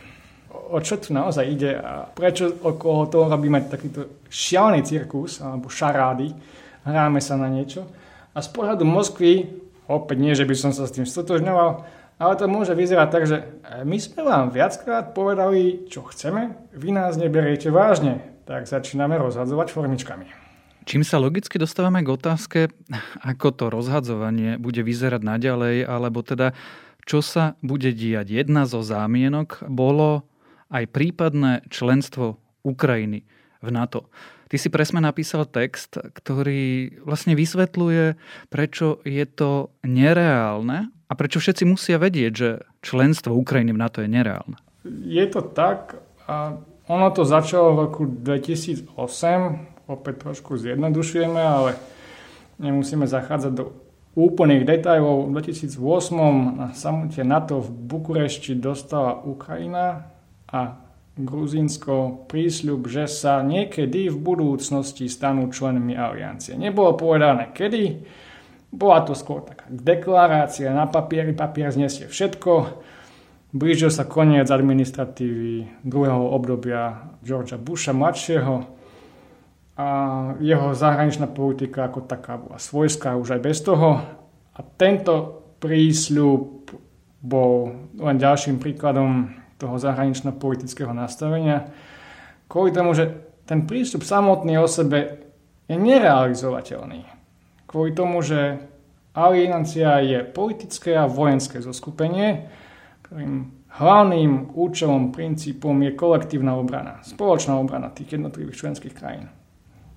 o 0.71 0.79
čo 0.79 0.95
tu 0.95 1.11
naozaj 1.11 1.43
ide 1.43 1.75
a 1.75 2.07
prečo 2.07 2.55
okolo 2.63 3.11
toho 3.11 3.27
robíme 3.27 3.67
takýto 3.67 4.23
šialený 4.31 4.87
cirkus 4.87 5.43
alebo 5.43 5.67
šarády, 5.67 6.31
hráme 6.87 7.19
sa 7.19 7.35
na 7.35 7.51
niečo. 7.51 7.83
A 8.31 8.39
z 8.39 8.49
pohľadu 8.55 8.87
Moskvy, 8.87 9.43
opäť 9.87 10.17
nie, 10.19 10.33
že 10.37 10.47
by 10.47 10.55
som 10.57 10.71
sa 10.73 10.89
s 10.89 10.95
tým 10.95 11.07
stotožňoval, 11.07 11.69
ale 12.15 12.33
to 12.39 12.47
môže 12.47 12.71
vyzerať 12.71 13.07
tak, 13.11 13.23
že 13.27 13.37
e, 13.43 13.45
my 13.83 13.97
sme 13.99 14.21
vám 14.23 14.45
viackrát 14.51 15.11
povedali, 15.11 15.83
čo 15.91 16.07
chceme, 16.07 16.55
vy 16.71 16.95
nás 16.95 17.19
neberiete 17.19 17.67
vážne, 17.67 18.23
tak 18.47 18.69
začíname 18.71 19.19
rozhadzovať 19.19 19.67
formičkami. 19.75 20.27
Čím 20.85 21.01
sa 21.01 21.17
logicky 21.17 21.57
dostávame 21.57 22.05
k 22.05 22.13
otázke, 22.13 22.59
ako 23.25 23.47
to 23.57 23.65
rozhadzovanie 23.73 24.61
bude 24.61 24.85
vyzerať 24.85 25.21
naďalej, 25.25 25.75
alebo 25.89 26.21
teda 26.21 26.53
čo 27.09 27.25
sa 27.25 27.57
bude 27.65 27.89
diať. 27.89 28.29
Jedna 28.29 28.69
zo 28.69 28.85
zámienok 28.85 29.65
bolo 29.65 30.29
aj 30.69 30.89
prípadné 30.89 31.65
členstvo 31.73 32.37
Ukrajiny 32.65 33.25
v 33.61 33.69
NATO. 33.69 34.09
Ty 34.45 34.55
si 34.61 34.69
presme 34.69 35.01
napísal 35.01 35.49
text, 35.49 35.97
ktorý 35.97 37.01
vlastne 37.01 37.33
vysvetľuje, 37.33 38.17
prečo 38.53 39.01
je 39.01 39.25
to 39.25 39.73
nereálne 39.81 40.93
A 41.05 41.13
prečo 41.13 41.37
všetci 41.37 41.69
musia 41.69 42.01
vedieť, 42.01 42.31
že 42.33 42.49
členstvo 42.81 43.37
Ukrajiny 43.37 43.73
v 43.73 43.81
NATO 43.81 44.01
je 44.01 44.09
nereálne? 44.09 44.57
Je 44.85 45.25
to 45.29 45.41
tak 45.45 46.01
a 46.25 46.57
ono 46.85 47.09
to 47.13 47.25
začalo 47.25 47.73
v 47.73 47.81
roku 47.89 48.03
2008, 48.05 48.93
opäť 49.89 50.15
trošku 50.21 50.57
zjednodušujeme, 50.57 51.41
ale 51.41 51.77
nemusíme 52.61 53.05
zachádzať 53.09 53.53
do 53.53 53.73
úplných 54.17 54.65
detajlov. 54.65 55.29
V 55.29 55.41
2008 55.41 56.57
na 56.57 56.67
samote 56.73 57.21
NATO 57.21 57.61
v 57.61 57.69
Bukurešti 57.69 58.57
dostala 58.57 59.17
Ukrajina 59.21 60.09
a 60.49 60.84
Gruzínsko 61.15 62.27
prísľub, 62.27 62.91
že 62.91 63.07
sa 63.07 63.39
niekedy 63.39 64.11
v 64.11 64.17
budúcnosti 64.19 65.07
stanú 65.07 65.47
členmi 65.47 65.95
aliancie. 65.95 66.59
Nebolo 66.59 66.99
povedané 66.99 67.55
kedy, 67.55 68.03
bola 68.75 68.99
to 69.07 69.15
skôr 69.15 69.39
taká 69.47 69.63
deklarácia 69.71 70.75
na 70.75 70.83
papieri, 70.83 71.31
papier 71.31 71.71
znesie 71.71 72.11
všetko. 72.11 72.83
Blížil 73.55 73.87
sa 73.87 74.03
koniec 74.03 74.51
administratívy 74.51 75.79
druhého 75.87 76.35
obdobia 76.35 77.15
Georgia 77.23 77.55
Busha 77.55 77.95
mladšieho 77.95 78.67
a 79.79 79.87
jeho 80.43 80.75
zahraničná 80.75 81.31
politika 81.31 81.87
ako 81.87 82.03
taká 82.03 82.35
bola 82.35 82.59
svojská 82.59 83.15
už 83.15 83.39
aj 83.39 83.41
bez 83.43 83.63
toho. 83.63 84.03
A 84.51 84.59
tento 84.75 85.47
prísľub 85.63 86.67
bol 87.23 87.71
len 87.95 88.19
ďalším 88.19 88.59
príkladom 88.59 89.31
toho 89.65 89.81
zahranično-politického 89.81 90.93
nastavenia, 90.93 91.73
kvôli 92.45 92.69
tomu, 92.69 92.93
že 92.93 93.09
ten 93.49 93.65
prístup 93.65 94.05
samotný 94.05 94.61
o 94.61 94.69
sebe 94.69 95.25
je 95.65 95.73
nerealizovateľný. 95.73 97.01
Kvôli 97.65 97.97
tomu, 97.97 98.21
že 98.21 98.61
alienancia 99.17 100.05
je 100.05 100.21
politické 100.21 100.93
a 100.93 101.09
vojenské 101.09 101.65
zoskupenie, 101.65 102.45
ktorým 103.01 103.65
hlavným 103.81 104.53
účelom, 104.53 105.09
princípom 105.09 105.73
je 105.81 105.97
kolektívna 105.97 106.53
obrana, 106.55 107.01
spoločná 107.01 107.57
obrana 107.57 107.89
tých 107.89 108.21
jednotlivých 108.21 108.61
členských 108.61 108.93
krajín. 108.93 109.33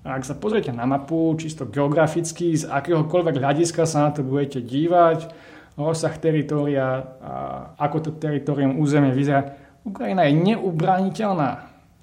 A 0.01 0.15
ak 0.15 0.25
sa 0.25 0.33
pozriete 0.33 0.71
na 0.73 0.89
mapu, 0.89 1.35
čisto 1.37 1.67
geograficky, 1.67 2.55
z 2.55 2.65
akéhokoľvek 2.65 3.35
hľadiska 3.37 3.83
sa 3.85 4.09
na 4.09 4.11
to 4.15 4.23
budete 4.23 4.63
dívať, 4.63 5.29
rozsah 5.79 6.11
teritoria, 6.19 6.85
a 7.23 7.33
ako 7.79 7.97
to 8.03 8.09
teritorium 8.19 8.77
územie 8.77 9.15
vyzerá. 9.15 9.55
Ukrajina 9.87 10.27
je 10.27 10.35
neubrániteľná, 10.35 11.49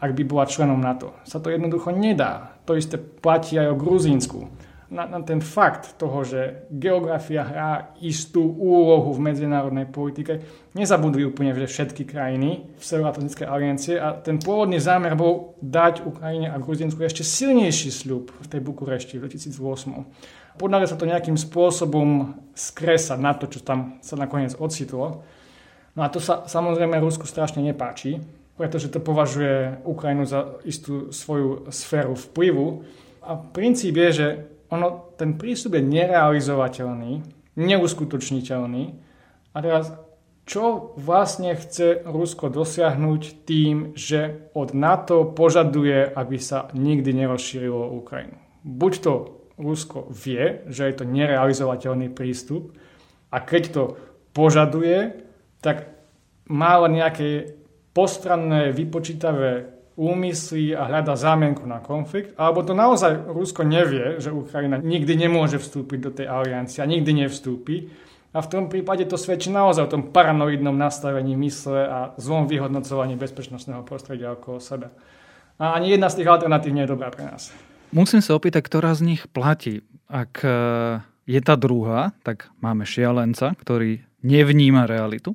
ak 0.00 0.10
by 0.16 0.22
bola 0.24 0.48
členom 0.48 0.80
NATO. 0.80 1.12
Sa 1.28 1.36
to 1.38 1.52
jednoducho 1.52 1.92
nedá. 1.92 2.56
To 2.64 2.74
isté 2.74 2.96
platí 2.96 3.60
aj 3.60 3.76
o 3.76 3.76
Gruzínsku 3.76 4.40
na, 4.90 5.06
na 5.06 5.18
ten 5.22 5.42
fakt 5.42 5.98
toho, 5.98 6.22
že 6.22 6.70
geografia 6.70 7.42
hrá 7.42 7.70
istú 7.98 8.46
úlohu 8.46 9.10
v 9.18 9.24
medzinárodnej 9.30 9.90
politike. 9.90 10.46
Nezabudli 10.78 11.26
úplne 11.26 11.50
že 11.56 11.66
všetky 11.66 12.06
krajiny 12.06 12.70
v 12.78 12.82
Severoatlantickej 12.82 13.46
aliancie 13.46 13.94
a 13.98 14.14
ten 14.14 14.38
pôvodný 14.38 14.78
zámer 14.78 15.18
bol 15.18 15.58
dať 15.58 16.06
Ukrajine 16.06 16.54
a 16.54 16.62
Gruzinsku 16.62 17.02
ešte 17.02 17.26
silnejší 17.26 17.90
sľub 17.90 18.30
v 18.30 18.46
tej 18.46 18.60
Bukurešti 18.62 19.18
v 19.18 19.26
2008. 19.26 20.45
Podarilo 20.56 20.88
sa 20.88 20.96
to 20.96 21.08
nejakým 21.08 21.36
spôsobom 21.36 22.36
skresať 22.56 23.20
na 23.20 23.36
to, 23.36 23.44
čo 23.46 23.60
tam 23.60 24.00
sa 24.00 24.16
nakoniec 24.16 24.56
ocitlo. 24.56 25.24
No 25.96 26.00
a 26.04 26.08
to 26.12 26.20
sa 26.20 26.44
samozrejme 26.48 27.00
Rusku 27.00 27.28
strašne 27.28 27.60
nepáči, 27.64 28.20
pretože 28.56 28.88
to 28.88 29.00
považuje 29.00 29.84
Ukrajinu 29.84 30.24
za 30.24 30.60
istú 30.64 31.12
svoju 31.12 31.68
sféru 31.68 32.16
vplyvu. 32.16 32.84
A 33.20 33.36
princíp 33.36 33.96
je, 33.96 34.10
že 34.12 34.26
ono, 34.72 35.12
ten 35.20 35.36
prístup 35.36 35.76
je 35.76 35.84
nerealizovateľný, 35.84 37.20
neuskutočniteľný. 37.56 38.84
A 39.52 39.56
teraz, 39.60 39.92
čo 40.48 40.92
vlastne 40.96 41.52
chce 41.56 42.04
Rusko 42.04 42.48
dosiahnuť 42.48 43.22
tým, 43.44 43.92
že 43.96 44.52
od 44.56 44.72
NATO 44.72 45.28
požaduje, 45.28 46.08
aby 46.12 46.36
sa 46.40 46.68
nikdy 46.72 47.12
nerozšírilo 47.12 47.92
Ukrajinu? 47.92 48.36
Buď 48.64 48.92
to 49.00 49.12
Rusko 49.56 50.12
vie, 50.12 50.64
že 50.68 50.84
je 50.84 50.94
to 51.00 51.04
nerealizovateľný 51.08 52.12
prístup 52.12 52.76
a 53.32 53.40
keď 53.40 53.62
to 53.72 53.82
požaduje, 54.36 55.16
tak 55.64 55.88
má 56.52 56.76
len 56.84 57.00
nejaké 57.00 57.56
postranné, 57.96 58.70
vypočítavé 58.76 59.72
úmysly 59.96 60.76
a 60.76 60.84
hľada 60.84 61.16
zámienku 61.16 61.64
na 61.64 61.80
konflikt, 61.80 62.36
alebo 62.36 62.60
to 62.60 62.76
naozaj 62.76 63.32
Rusko 63.32 63.64
nevie, 63.64 64.20
že 64.20 64.28
Ukrajina 64.28 64.76
nikdy 64.76 65.16
nemôže 65.16 65.56
vstúpiť 65.56 65.98
do 66.04 66.10
tej 66.12 66.28
aliancie 66.28 66.84
a 66.84 66.86
nikdy 66.86 67.24
nevstúpi. 67.24 67.88
A 68.36 68.44
v 68.44 68.50
tom 68.52 68.68
prípade 68.68 69.08
to 69.08 69.16
svedčí 69.16 69.48
naozaj 69.48 69.88
o 69.88 69.92
tom 69.96 70.12
paranoidnom 70.12 70.76
nastavení 70.76 71.32
mysle 71.40 71.88
a 71.88 71.98
zlom 72.20 72.44
vyhodnocovaní 72.44 73.16
bezpečnostného 73.16 73.80
prostredia 73.88 74.36
okolo 74.36 74.60
seba. 74.60 74.92
A 75.56 75.72
ani 75.72 75.96
jedna 75.96 76.12
z 76.12 76.20
tých 76.20 76.28
alternatív 76.28 76.76
nie 76.76 76.84
je 76.84 76.92
dobrá 76.92 77.08
pre 77.08 77.24
nás. 77.24 77.48
Musím 77.96 78.20
sa 78.20 78.36
opýtať, 78.36 78.60
ktorá 78.60 78.92
z 78.92 79.08
nich 79.08 79.24
platí. 79.24 79.80
Ak 80.04 80.44
e, 80.44 80.52
je 81.24 81.40
tá 81.40 81.56
druhá, 81.56 82.12
tak 82.20 82.52
máme 82.60 82.84
šialenca, 82.84 83.56
ktorý 83.56 84.04
nevníma 84.20 84.84
realitu. 84.84 85.32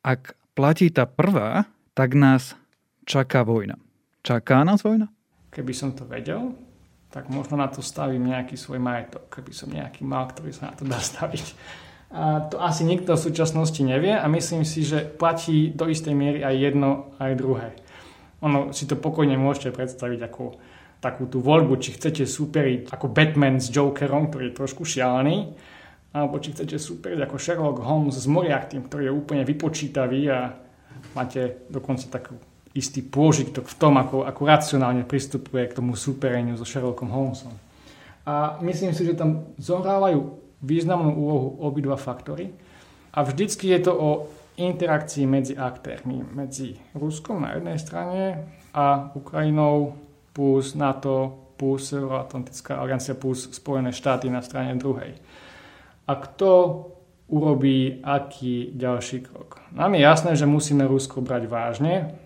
Ak 0.00 0.32
platí 0.56 0.88
tá 0.88 1.04
prvá, 1.04 1.68
tak 1.92 2.16
nás 2.16 2.56
čaká 3.04 3.44
vojna. 3.44 3.76
Čaká 4.24 4.64
nás 4.64 4.80
vojna? 4.80 5.12
Keby 5.52 5.76
som 5.76 5.92
to 5.92 6.08
vedel, 6.08 6.56
tak 7.12 7.28
možno 7.28 7.60
na 7.60 7.68
to 7.68 7.84
stavím 7.84 8.32
nejaký 8.32 8.56
svoj 8.56 8.80
majetok, 8.80 9.28
keby 9.28 9.52
som 9.52 9.68
nejaký 9.68 10.08
mal, 10.08 10.24
ktorý 10.32 10.56
sa 10.56 10.72
na 10.72 10.80
to 10.80 10.88
dá 10.88 10.96
staviť. 10.96 11.46
A 12.16 12.48
to 12.48 12.64
asi 12.64 12.88
nikto 12.88 13.12
v 13.12 13.24
súčasnosti 13.28 13.84
nevie 13.84 14.16
a 14.16 14.24
myslím 14.32 14.64
si, 14.64 14.88
že 14.88 15.04
platí 15.04 15.68
do 15.68 15.84
istej 15.84 16.16
miery 16.16 16.40
aj 16.48 16.54
jedno, 16.56 17.12
aj 17.20 17.36
druhé. 17.36 17.76
Ono 18.40 18.72
si 18.72 18.88
to 18.88 18.96
pokojne 18.96 19.36
môžete 19.36 19.68
predstaviť 19.76 20.32
ako 20.32 20.72
takú 21.04 21.28
tú 21.28 21.44
voľbu, 21.44 21.76
či 21.76 21.92
chcete 21.92 22.24
súperiť 22.24 22.88
ako 22.88 23.12
Batman 23.12 23.60
s 23.60 23.68
Jokerom, 23.68 24.32
ktorý 24.32 24.48
je 24.48 24.56
trošku 24.56 24.88
šialený, 24.88 25.52
alebo 26.16 26.40
či 26.40 26.56
chcete 26.56 26.80
súperiť 26.80 27.20
ako 27.28 27.36
Sherlock 27.36 27.84
Holmes 27.84 28.16
s 28.16 28.24
Moriartym, 28.24 28.88
ktorý 28.88 29.12
je 29.12 29.12
úplne 29.12 29.44
vypočítavý 29.44 30.32
a 30.32 30.56
máte 31.12 31.68
dokonca 31.68 32.08
takú 32.08 32.40
istý 32.72 33.04
pôžitok 33.04 33.68
v 33.68 33.76
tom, 33.76 34.00
ako, 34.00 34.24
ako 34.24 34.42
racionálne 34.48 35.04
pristupuje 35.04 35.68
k 35.68 35.76
tomu 35.76 35.94
súpereniu 35.94 36.56
so 36.56 36.64
Sherlockom 36.64 37.12
Holmesom. 37.12 37.54
A 38.24 38.56
myslím 38.64 38.96
si, 38.96 39.04
že 39.04 39.14
tam 39.14 39.52
zohrávajú 39.60 40.40
významnú 40.64 41.12
úlohu 41.12 41.48
obidva 41.60 42.00
faktory. 42.00 42.56
A 43.14 43.22
vždycky 43.22 43.70
je 43.70 43.80
to 43.84 43.92
o 43.94 44.10
interakcii 44.56 45.28
medzi 45.28 45.54
aktérmi, 45.54 46.24
medzi 46.34 46.74
Ruskom 46.94 47.42
na 47.42 47.54
jednej 47.54 47.78
strane 47.78 48.22
a 48.74 49.12
Ukrajinou 49.14 49.98
plus 50.34 50.74
NATO 50.74 51.46
plus 51.54 51.94
Euroatlantická 51.94 52.82
aliancia 52.82 53.14
plus 53.14 53.46
Spojené 53.54 53.94
štáty 53.94 54.26
na 54.26 54.42
strane 54.42 54.74
druhej. 54.74 55.14
A 56.04 56.12
kto 56.18 56.50
urobí 57.30 58.02
aký 58.02 58.74
ďalší 58.74 59.30
krok? 59.30 59.62
Nám 59.72 59.94
je 59.94 60.00
jasné, 60.02 60.30
že 60.36 60.50
musíme 60.50 60.84
Rusko 60.84 61.22
brať 61.22 61.46
vážne, 61.46 62.18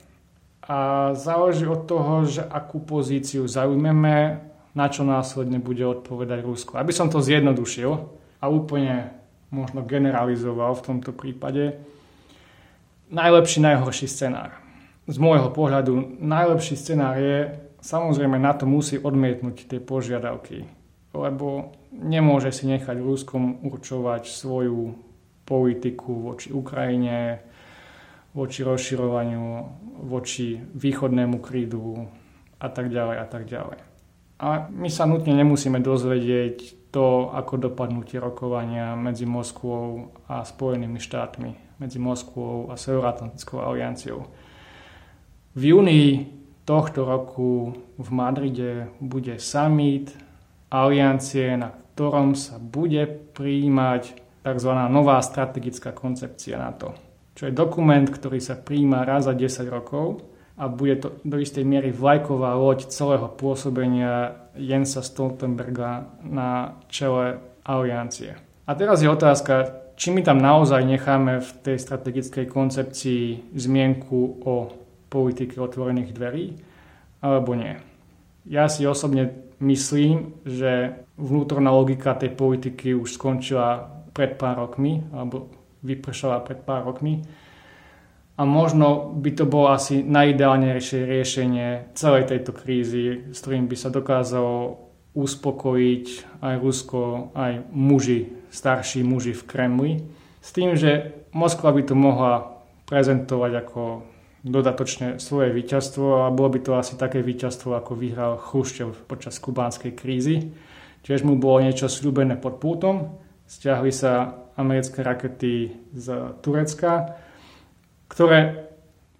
a 0.68 1.10
záleží 1.16 1.64
od 1.64 1.88
toho, 1.88 2.28
že 2.28 2.44
akú 2.44 2.84
pozíciu 2.84 3.48
zaujmeme, 3.48 4.44
na 4.76 4.86
čo 4.92 5.00
následne 5.00 5.56
bude 5.56 5.80
odpovedať 5.80 6.44
Rusko. 6.44 6.76
Aby 6.76 6.92
som 6.92 7.08
to 7.08 7.24
zjednodušil 7.24 7.96
a 8.36 8.44
úplne 8.52 9.16
možno 9.48 9.80
generalizoval 9.80 10.76
v 10.76 10.84
tomto 10.84 11.16
prípade, 11.16 11.72
najlepší, 13.08 13.64
najhorší 13.64 14.04
scenár. 14.04 14.60
Z 15.08 15.16
môjho 15.16 15.48
pohľadu 15.48 16.20
najlepší 16.20 16.76
scenár 16.76 17.16
je, 17.16 17.56
samozrejme 17.80 18.38
na 18.38 18.52
to 18.54 18.66
musí 18.66 18.98
odmietnúť 18.98 19.70
tie 19.70 19.80
požiadavky, 19.82 20.66
lebo 21.14 21.72
nemôže 21.94 22.52
si 22.52 22.68
nechať 22.68 22.98
Ruskom 23.00 23.62
určovať 23.64 24.28
svoju 24.28 24.94
politiku 25.48 26.28
voči 26.32 26.52
Ukrajine, 26.52 27.40
voči 28.36 28.60
rozširovaniu, 28.62 29.44
voči 30.04 30.60
východnému 30.60 31.40
krídu 31.40 32.06
a 32.60 32.68
tak 32.68 32.92
ďalej 32.92 33.16
a 33.18 33.26
tak 33.26 33.48
ďalej. 33.48 33.80
A 34.38 34.70
my 34.70 34.86
sa 34.86 35.02
nutne 35.02 35.34
nemusíme 35.34 35.82
dozvedieť 35.82 36.90
to, 36.94 37.34
ako 37.34 37.58
dopadnú 37.58 38.06
tie 38.06 38.22
rokovania 38.22 38.94
medzi 38.94 39.26
Moskvou 39.26 40.14
a 40.30 40.46
Spojenými 40.46 41.02
štátmi, 41.02 41.80
medzi 41.82 41.98
Moskvou 41.98 42.70
a 42.70 42.78
Severoatlantickou 42.78 43.58
alianciou. 43.58 44.30
V 45.58 45.62
júni 45.74 46.30
tohto 46.68 47.08
roku 47.08 47.72
v 47.96 48.08
Madride 48.12 48.92
bude 49.00 49.40
summit 49.40 50.12
aliancie, 50.68 51.56
na 51.56 51.72
ktorom 51.72 52.36
sa 52.36 52.60
bude 52.60 53.08
prijímať 53.32 54.02
tzv. 54.44 54.72
nová 54.92 55.16
strategická 55.24 55.96
koncepcia 55.96 56.60
NATO 56.60 57.08
čo 57.38 57.46
je 57.46 57.54
dokument, 57.54 58.02
ktorý 58.02 58.42
sa 58.42 58.58
príjma 58.58 59.06
raz 59.06 59.30
za 59.30 59.34
10 59.38 59.70
rokov 59.70 60.26
a 60.58 60.66
bude 60.66 60.98
to 60.98 61.08
do 61.22 61.38
istej 61.38 61.62
miery 61.62 61.94
vlajková 61.94 62.58
loď 62.58 62.90
celého 62.90 63.30
pôsobenia 63.30 64.34
Jensa 64.58 65.06
Stoltenberga 65.06 66.18
na 66.26 66.82
čele 66.90 67.38
aliancie. 67.62 68.34
A 68.66 68.74
teraz 68.74 69.06
je 69.06 69.14
otázka, 69.14 69.70
či 69.94 70.10
my 70.10 70.26
tam 70.26 70.42
naozaj 70.42 70.82
necháme 70.82 71.38
v 71.38 71.50
tej 71.62 71.78
strategickej 71.78 72.50
koncepcii 72.50 73.54
zmienku 73.54 74.42
o 74.42 74.74
politike 75.08 75.60
otvorených 75.60 76.14
dverí, 76.14 76.46
alebo 77.24 77.56
nie. 77.56 77.80
Ja 78.48 78.68
si 78.70 78.86
osobne 78.88 79.48
myslím, 79.60 80.38
že 80.46 81.04
vnútorná 81.18 81.74
logika 81.74 82.14
tej 82.14 82.32
politiky 82.32 82.94
už 82.94 83.18
skončila 83.18 83.90
pred 84.14 84.38
pár 84.38 84.62
rokmi, 84.62 85.02
alebo 85.10 85.50
vypršala 85.82 86.44
pred 86.46 86.62
pár 86.62 86.86
rokmi. 86.86 87.22
A 88.38 88.46
možno 88.46 89.10
by 89.18 89.30
to 89.34 89.50
bolo 89.50 89.74
asi 89.74 90.06
najideálnejšie 90.06 91.10
riešenie 91.10 91.90
celej 91.98 92.30
tejto 92.30 92.54
krízy, 92.54 93.34
s 93.34 93.42
ktorým 93.42 93.66
by 93.66 93.74
sa 93.74 93.90
dokázalo 93.90 94.78
uspokojiť 95.18 96.06
aj 96.46 96.54
Rusko, 96.62 97.34
aj 97.34 97.66
muži, 97.74 98.46
starší 98.54 99.02
muži 99.02 99.34
v 99.34 99.42
Kremli. 99.42 99.92
S 100.38 100.54
tým, 100.54 100.78
že 100.78 101.18
Moskva 101.34 101.74
by 101.74 101.82
to 101.82 101.98
mohla 101.98 102.62
prezentovať 102.86 103.52
ako 103.66 103.82
dodatočne 104.42 105.18
svoje 105.18 105.50
víťazstvo 105.50 106.26
a 106.26 106.34
bolo 106.34 106.54
by 106.54 106.60
to 106.62 106.72
asi 106.78 106.94
také 106.94 107.22
víťazstvo, 107.22 107.74
ako 107.74 107.98
vyhral 107.98 108.38
Chruščov 108.38 109.08
počas 109.10 109.38
kubánskej 109.42 109.92
krízy. 109.98 110.54
Tiež 111.02 111.26
mu 111.26 111.38
bolo 111.38 111.64
niečo 111.64 111.90
slúbené 111.90 112.38
pod 112.38 112.62
pútom, 112.62 113.18
stiahli 113.46 113.90
sa 113.90 114.44
americké 114.58 115.02
rakety 115.02 115.74
z 115.94 116.06
Turecka, 116.42 117.18
ktoré, 118.10 118.70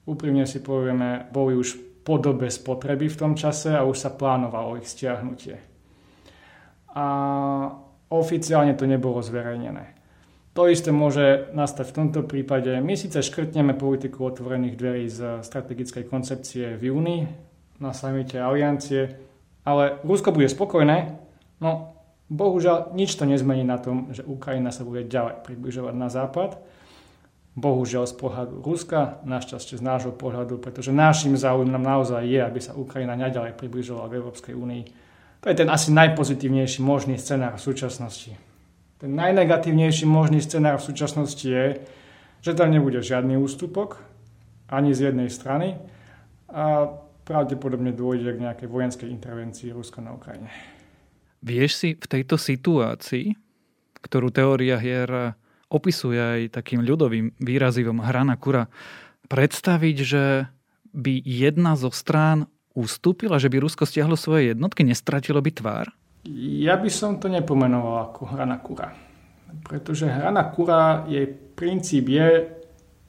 úprimne 0.07 0.47
si 0.47 0.59
povieme, 0.63 1.31
boli 1.31 1.55
už 1.55 2.03
po 2.03 2.17
dobe 2.17 2.49
spotreby 2.49 3.11
v 3.13 3.21
tom 3.21 3.33
čase 3.37 3.75
a 3.75 3.85
už 3.85 3.97
sa 3.97 4.11
plánovalo 4.15 4.81
ich 4.81 4.89
stiahnutie 4.89 5.69
a 6.99 7.07
oficiálne 8.11 8.75
to 8.75 8.89
nebolo 8.89 9.23
zverejnené. 9.23 9.98
To 10.59 10.67
isté 10.67 10.91
môže 10.91 11.55
nastať 11.55 11.87
v 11.87 11.97
tomto 12.03 12.21
prípade. 12.27 12.75
My 12.83 12.99
síce 12.99 13.23
škrtneme 13.23 13.79
politiku 13.79 14.27
otvorených 14.27 14.75
dverí 14.75 15.07
z 15.07 15.47
strategickej 15.47 16.11
koncepcie 16.11 16.75
v 16.75 16.83
júni 16.91 17.31
na 17.79 17.95
samite 17.95 18.43
aliancie, 18.43 19.23
ale 19.63 20.03
Rusko 20.03 20.35
bude 20.35 20.51
spokojné, 20.51 21.15
no 21.63 21.95
bohužiaľ 22.27 22.91
nič 22.91 23.15
to 23.15 23.23
nezmení 23.23 23.63
na 23.63 23.79
tom, 23.79 24.11
že 24.11 24.27
Ukrajina 24.27 24.75
sa 24.75 24.83
bude 24.83 25.07
ďalej 25.07 25.47
približovať 25.47 25.95
na 25.95 26.11
západ. 26.11 26.59
Bohužiaľ 27.55 28.11
z 28.11 28.19
pohľadu 28.19 28.59
Ruska, 28.59 29.23
našťastie 29.23 29.79
z 29.79 29.87
nášho 29.87 30.11
pohľadu, 30.11 30.59
pretože 30.59 30.91
našim 30.91 31.39
záujmom 31.39 31.79
naozaj 31.79 32.27
je, 32.27 32.43
aby 32.43 32.59
sa 32.59 32.75
Ukrajina 32.75 33.15
naďalej 33.15 33.55
približovala 33.55 34.11
k 34.11 34.17
Európskej 34.19 34.59
únii 34.59 35.07
to 35.39 35.49
je 35.49 35.55
ten 35.55 35.71
asi 35.71 35.95
najpozitívnejší 35.95 36.83
možný 36.83 37.15
scenár 37.15 37.55
v 37.55 37.63
súčasnosti. 37.63 38.48
Ten 38.99 39.15
najnegatívnejší 39.15 40.11
možný 40.11 40.43
scenár 40.43 40.83
v 40.83 40.91
súčasnosti 40.91 41.47
je, 41.47 41.79
že 42.43 42.53
tam 42.59 42.75
nebude 42.75 42.99
žiadny 42.99 43.39
ústupok 43.39 44.03
ani 44.67 44.91
z 44.91 45.15
jednej 45.15 45.31
strany 45.31 45.79
a 46.51 46.91
pravdepodobne 47.23 47.95
dôjde 47.95 48.35
k 48.35 48.43
nejakej 48.43 48.67
vojenskej 48.67 49.09
intervencii 49.15 49.71
Ruska 49.71 50.03
na 50.03 50.19
Ukrajine. 50.19 50.51
Vieš 51.47 51.71
si 51.79 51.89
v 51.95 52.07
tejto 52.11 52.35
situácii, 52.35 53.39
ktorú 54.03 54.35
teória 54.35 54.75
hier 54.83 55.39
opisuje 55.71 56.19
aj 56.19 56.59
takým 56.59 56.83
ľudovým 56.83 57.39
výrazivom 57.39 58.03
hra 58.03 58.27
na 58.27 58.35
kura, 58.35 58.67
predstaviť, 59.31 59.97
že 60.03 60.51
by 60.91 61.23
jedna 61.23 61.79
zo 61.79 61.95
strán 61.95 62.51
ustúpila, 62.75 63.39
že 63.39 63.47
by 63.47 63.63
Rusko 63.63 63.87
stiahlo 63.87 64.19
svoje 64.19 64.51
jednotky, 64.51 64.83
nestratilo 64.83 65.39
by 65.39 65.51
tvár? 65.55 65.87
Ja 66.29 66.77
by 66.77 66.93
som 66.93 67.17
to 67.17 67.33
nepomenoval 67.33 68.13
ako 68.13 68.29
hra 68.29 68.45
na 68.45 68.61
kura. 68.61 68.93
Pretože 69.65 70.13
hra 70.13 70.29
na 70.29 70.45
kura, 70.53 71.09
jej 71.09 71.25
princíp 71.29 72.13
je 72.13 72.53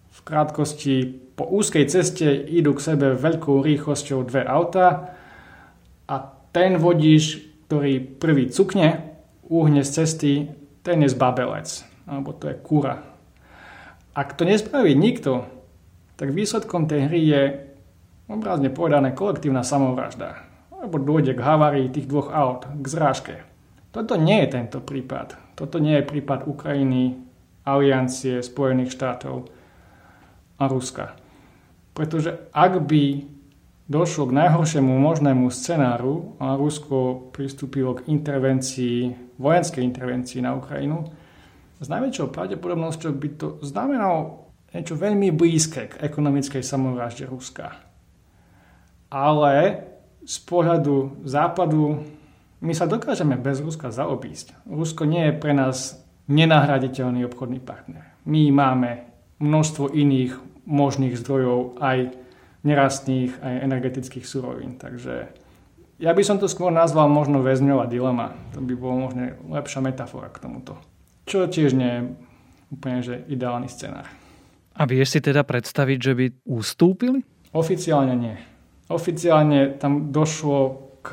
v 0.10 0.20
krátkosti 0.24 1.28
po 1.36 1.44
úzkej 1.44 1.88
ceste 1.92 2.28
idú 2.32 2.76
k 2.80 2.96
sebe 2.96 3.20
veľkou 3.20 3.60
rýchlosťou 3.60 4.24
dve 4.24 4.48
auta 4.48 5.16
a 6.08 6.16
ten 6.56 6.80
vodič, 6.80 7.44
ktorý 7.68 8.00
prvý 8.00 8.48
cukne, 8.48 9.20
uhne 9.52 9.84
z 9.84 9.92
cesty, 10.04 10.34
ten 10.82 11.04
je 11.04 11.12
zbabelec. 11.12 11.68
Alebo 12.08 12.32
to 12.34 12.50
je 12.50 12.56
kura. 12.56 13.04
Ak 14.16 14.40
to 14.40 14.48
nespraví 14.48 14.96
nikto, 14.96 15.46
tak 16.16 16.32
výsledkom 16.32 16.88
tej 16.88 17.08
hry 17.08 17.22
je 17.24 17.42
obrazne 18.32 18.72
povedané 18.74 19.12
kolektívna 19.12 19.64
samovražda, 19.64 20.49
alebo 20.80 20.96
dôjde 21.00 21.36
k 21.36 21.44
havárii 21.44 21.92
tých 21.92 22.08
dvoch 22.08 22.32
aut, 22.32 22.64
k 22.66 22.86
zrážke. 22.88 23.36
Toto 23.92 24.16
nie 24.16 24.40
je 24.46 24.56
tento 24.56 24.80
prípad. 24.80 25.36
Toto 25.60 25.78
nie 25.78 26.00
je 26.00 26.08
prípad 26.08 26.48
Ukrajiny, 26.48 27.20
aliancie 27.68 28.40
Spojených 28.40 28.96
štátov 28.96 29.52
a 30.58 30.64
Ruska. 30.72 31.20
Pretože 31.92 32.48
ak 32.56 32.80
by 32.88 33.28
došlo 33.90 34.30
k 34.30 34.38
najhoršiemu 34.40 34.94
možnému 34.96 35.52
scenáru 35.52 36.40
a 36.40 36.56
Rusko 36.56 37.30
pristúpilo 37.36 38.00
k 38.00 38.08
intervencii, 38.08 39.36
vojenskej 39.36 39.84
intervencii 39.84 40.40
na 40.46 40.56
Ukrajinu, 40.56 41.12
s 41.80 41.88
najväčšou 41.92 42.32
pravdepodobnosťou 42.32 43.12
by 43.20 43.30
to 43.36 43.48
znamenalo 43.66 44.48
niečo 44.72 44.96
veľmi 44.96 45.34
blízke 45.34 45.92
k 45.92 46.00
ekonomickej 46.00 46.64
samovražde 46.64 47.26
Ruska 47.28 47.90
ale 49.10 49.84
z 50.26 50.38
pohľadu 50.46 51.24
západu 51.26 52.04
my 52.60 52.74
sa 52.76 52.92
dokážeme 52.92 53.40
bez 53.40 53.64
Ruska 53.64 53.88
zaobísť. 53.88 54.68
Rusko 54.68 55.08
nie 55.08 55.32
je 55.32 55.40
pre 55.40 55.56
nás 55.56 56.04
nenahraditeľný 56.28 57.24
obchodný 57.26 57.64
partner. 57.64 58.04
My 58.28 58.52
máme 58.52 59.08
množstvo 59.40 59.96
iných 59.96 60.36
možných 60.68 61.16
zdrojov 61.18 61.80
aj 61.80 62.14
nerastných, 62.68 63.40
aj 63.40 63.54
energetických 63.64 64.28
surovín. 64.28 64.76
Takže 64.76 65.32
ja 66.00 66.12
by 66.12 66.24
som 66.24 66.38
to 66.38 66.52
skôr 66.52 66.70
nazval 66.70 67.08
možno 67.08 67.40
väzňová 67.40 67.88
dilema. 67.88 68.36
To 68.54 68.60
by 68.60 68.74
bolo 68.76 69.08
možno 69.08 69.40
lepšia 69.50 69.80
metafora 69.80 70.28
k 70.28 70.44
tomuto. 70.44 70.76
Čo 71.24 71.48
tiež 71.48 71.72
nie 71.74 71.92
je 71.92 72.02
úplne 72.70 73.00
že 73.02 73.24
ideálny 73.32 73.72
scenár. 73.72 74.06
A 74.76 74.88
vieš 74.88 75.16
si 75.16 75.20
teda 75.20 75.44
predstaviť, 75.44 75.98
že 76.00 76.14
by 76.16 76.26
ustúpili? 76.48 77.24
Oficiálne 77.52 78.16
nie. 78.16 78.36
Oficiálne 78.90 79.78
tam 79.78 80.10
došlo 80.10 80.90
k 81.06 81.10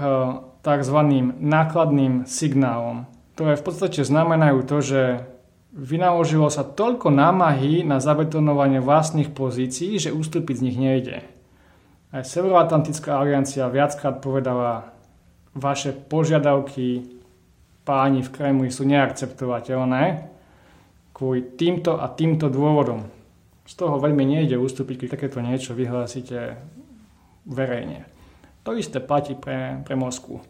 tzv. 0.64 0.98
nákladným 1.36 2.24
signálom, 2.24 3.04
ktoré 3.36 3.54
v 3.54 3.64
podstate 3.68 4.00
znamenajú 4.02 4.58
to, 4.64 4.76
že 4.80 5.02
vynaložilo 5.76 6.48
sa 6.48 6.64
toľko 6.64 7.12
námahy 7.12 7.84
na 7.84 8.00
zabetonovanie 8.00 8.80
vlastných 8.80 9.30
pozícií, 9.36 10.00
že 10.00 10.16
ústupiť 10.16 10.56
z 10.56 10.64
nich 10.64 10.78
nejde. 10.80 11.16
Aj 12.16 12.24
Severoatlantická 12.24 13.20
aliancia 13.20 13.68
viackrát 13.68 14.24
povedala, 14.24 14.96
vaše 15.52 15.92
požiadavky 15.92 17.20
páni 17.84 18.24
v 18.24 18.32
Kremli 18.32 18.72
sú 18.72 18.88
neakceptovateľné 18.88 20.32
kvôli 21.12 21.44
týmto 21.56 21.96
a 21.96 22.08
týmto 22.12 22.48
dôvodom. 22.48 23.08
Z 23.68 23.72
toho 23.76 24.00
veľmi 24.00 24.24
nejde 24.24 24.56
ústupiť, 24.60 25.04
keď 25.04 25.08
takéto 25.16 25.38
niečo 25.40 25.72
vyhlásite 25.72 26.56
verejne. 27.46 28.04
To 28.66 28.74
isté 28.74 28.98
platí 28.98 29.38
pre, 29.38 29.80
pre 29.86 29.94
Moskvu. 29.94 30.42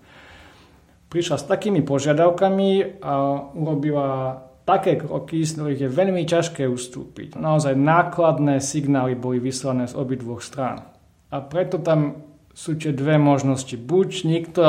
Prišla 1.12 1.36
s 1.38 1.44
takými 1.46 1.84
požiadavkami 1.84 2.98
a 3.04 3.12
urobila 3.54 4.40
také 4.66 4.98
kroky, 4.98 5.46
z 5.46 5.54
ktorých 5.54 5.80
je 5.86 5.90
veľmi 5.92 6.22
ťažké 6.26 6.66
ustúpiť. 6.66 7.38
Naozaj 7.38 7.78
nákladné 7.78 8.58
signály 8.58 9.14
boli 9.14 9.38
vyslané 9.38 9.86
z 9.86 9.94
obidvoch 9.94 10.42
strán. 10.42 10.90
A 11.30 11.38
preto 11.44 11.78
tam 11.78 12.26
sú 12.56 12.74
tie 12.74 12.90
dve 12.90 13.20
možnosti. 13.20 13.76
Buď 13.76 14.08
nikto 14.26 14.64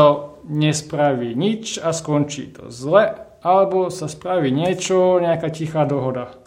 nespraví 0.46 1.34
nič 1.34 1.82
a 1.82 1.96
skončí 1.96 2.54
to 2.54 2.70
zle, 2.70 3.16
alebo 3.42 3.88
sa 3.90 4.12
spraví 4.12 4.52
niečo, 4.52 5.18
nejaká 5.24 5.50
tichá 5.50 5.88
dohoda 5.88 6.47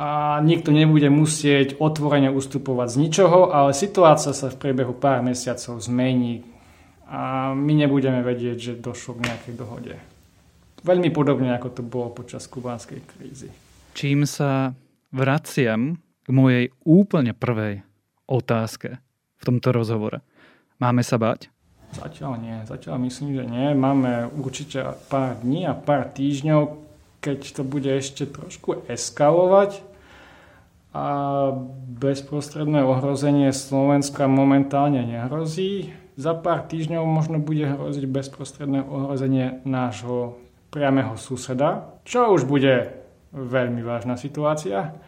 a 0.00 0.40
nikto 0.40 0.72
nebude 0.72 1.12
musieť 1.12 1.76
otvorene 1.76 2.32
ustupovať 2.32 2.88
z 2.88 2.96
ničoho, 3.04 3.52
ale 3.52 3.76
situácia 3.76 4.32
sa 4.32 4.48
v 4.48 4.56
priebehu 4.56 4.96
pár 4.96 5.20
mesiacov 5.20 5.76
zmení 5.76 6.40
a 7.04 7.52
my 7.52 7.84
nebudeme 7.84 8.24
vedieť, 8.24 8.56
že 8.56 8.72
došlo 8.80 9.20
k 9.20 9.28
nejakej 9.28 9.54
dohode. 9.60 9.94
Veľmi 10.80 11.12
podobne, 11.12 11.52
ako 11.52 11.68
to 11.68 11.82
bolo 11.84 12.08
počas 12.16 12.48
kubánskej 12.48 13.04
krízy. 13.12 13.52
Čím 13.92 14.24
sa 14.24 14.72
vraciam 15.12 16.00
k 16.24 16.28
mojej 16.32 16.72
úplne 16.88 17.36
prvej 17.36 17.84
otázke 18.24 18.96
v 19.36 19.42
tomto 19.44 19.68
rozhovore. 19.68 20.24
Máme 20.80 21.04
sa 21.04 21.20
bať? 21.20 21.52
Zatiaľ 21.92 22.40
nie. 22.40 22.56
Zatiaľ 22.64 23.04
myslím, 23.04 23.36
že 23.36 23.44
nie. 23.44 23.76
Máme 23.76 24.32
určite 24.32 24.96
pár 25.12 25.36
dní 25.44 25.68
a 25.68 25.76
pár 25.76 26.08
týždňov, 26.08 26.88
keď 27.20 27.38
to 27.52 27.62
bude 27.68 27.90
ešte 27.90 28.24
trošku 28.24 28.88
eskalovať, 28.88 29.89
a 30.90 31.06
bezprostredné 32.02 32.82
ohrozenie 32.82 33.54
Slovenska 33.54 34.26
momentálne 34.26 35.06
nehrozí. 35.06 35.94
Za 36.18 36.34
pár 36.34 36.66
týždňov 36.66 37.06
možno 37.06 37.38
bude 37.38 37.64
hroziť 37.64 38.04
bezprostredné 38.10 38.82
ohrozenie 38.82 39.62
nášho 39.62 40.36
priameho 40.74 41.14
suseda, 41.14 41.94
čo 42.02 42.34
už 42.34 42.44
bude 42.46 42.90
veľmi 43.30 43.80
vážna 43.86 44.18
situácia. 44.18 44.98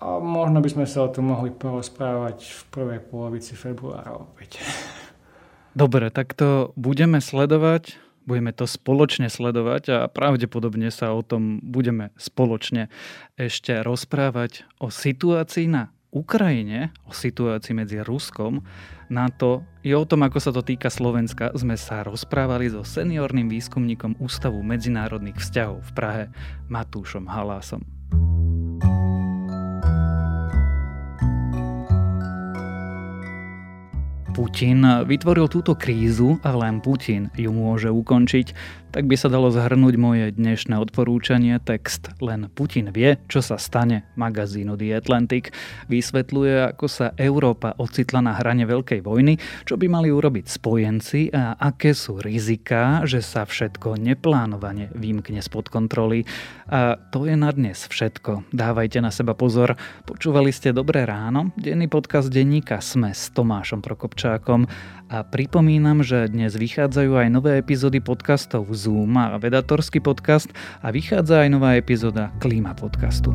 A 0.00 0.16
možno 0.16 0.64
by 0.64 0.68
sme 0.70 0.86
sa 0.88 1.04
o 1.04 1.12
tom 1.12 1.34
mohli 1.34 1.52
porozprávať 1.52 2.46
v 2.46 2.62
prvej 2.72 3.00
polovici 3.04 3.52
februára 3.52 4.16
opäť. 4.16 4.62
Dobre, 5.76 6.08
tak 6.10 6.32
to 6.34 6.72
budeme 6.74 7.20
sledovať, 7.20 8.00
budeme 8.24 8.52
to 8.52 8.68
spoločne 8.68 9.28
sledovať 9.32 9.82
a 9.90 9.98
pravdepodobne 10.10 10.92
sa 10.92 11.12
o 11.16 11.24
tom 11.24 11.60
budeme 11.64 12.12
spoločne 12.20 12.92
ešte 13.40 13.80
rozprávať 13.80 14.68
o 14.80 14.92
situácii 14.92 15.66
na 15.70 15.92
Ukrajine, 16.10 16.90
o 17.06 17.14
situácii 17.14 17.70
medzi 17.70 18.02
Ruskom, 18.02 18.66
na 19.06 19.30
to 19.30 19.62
i 19.86 19.94
o 19.94 20.02
tom, 20.02 20.26
ako 20.26 20.42
sa 20.42 20.50
to 20.50 20.62
týka 20.66 20.90
Slovenska, 20.90 21.54
sme 21.54 21.78
sa 21.78 22.02
rozprávali 22.02 22.66
so 22.66 22.82
seniorným 22.82 23.46
výskumníkom 23.46 24.18
Ústavu 24.18 24.58
medzinárodných 24.66 25.38
vzťahov 25.38 25.86
v 25.86 25.90
Prahe 25.94 26.24
Matúšom 26.66 27.30
Halásom. 27.30 27.99
Putin 34.30 34.86
vytvoril 35.04 35.50
túto 35.50 35.74
krízu 35.74 36.38
a 36.46 36.54
len 36.54 36.78
Putin 36.78 37.28
ju 37.34 37.50
môže 37.50 37.90
ukončiť, 37.90 38.79
tak 38.90 39.06
by 39.06 39.14
sa 39.14 39.30
dalo 39.30 39.54
zhrnúť 39.54 39.94
moje 39.94 40.34
dnešné 40.34 40.74
odporúčanie. 40.74 41.54
Text 41.62 42.10
Len 42.18 42.50
Putin 42.50 42.90
vie, 42.90 43.22
čo 43.30 43.38
sa 43.38 43.54
stane 43.54 44.10
magazínu 44.18 44.74
The 44.74 44.98
Atlantic 44.98 45.54
vysvetľuje, 45.86 46.74
ako 46.74 46.86
sa 46.90 47.14
Európa 47.14 47.78
ocitla 47.78 48.18
na 48.18 48.34
hrane 48.34 48.66
veľkej 48.66 49.00
vojny, 49.06 49.38
čo 49.62 49.78
by 49.78 49.86
mali 49.86 50.10
urobiť 50.10 50.50
spojenci 50.50 51.30
a 51.30 51.54
aké 51.54 51.94
sú 51.94 52.18
riziká, 52.18 53.06
že 53.06 53.22
sa 53.22 53.46
všetko 53.46 53.94
neplánovane 53.94 54.90
vymkne 54.98 55.38
spod 55.38 55.70
kontroly. 55.70 56.26
A 56.66 56.98
to 57.14 57.30
je 57.30 57.38
na 57.38 57.54
dnes 57.54 57.86
všetko. 57.86 58.50
Dávajte 58.50 58.98
na 58.98 59.14
seba 59.14 59.38
pozor. 59.38 59.78
Počúvali 60.02 60.50
ste 60.50 60.74
Dobré 60.74 61.06
ráno, 61.06 61.54
denný 61.54 61.86
podcast 61.86 62.26
denníka 62.26 62.82
Sme 62.82 63.14
s 63.14 63.30
Tomášom 63.30 63.82
Prokopčákom 63.82 64.66
a 65.10 65.26
pripomínam, 65.26 66.06
že 66.06 66.30
dnes 66.30 66.54
vychádzajú 66.54 67.12
aj 67.18 67.28
nové 67.34 67.58
epizódy 67.58 67.98
podcastov 67.98 68.70
A 68.86 69.36
Vedatorský 69.36 70.00
podcast 70.00 70.48
a 70.80 70.88
vychádza 70.88 71.44
aj 71.44 71.48
nová 71.52 71.76
epizóda 71.76 72.32
Klíma 72.40 72.72
podcastu. 72.72 73.34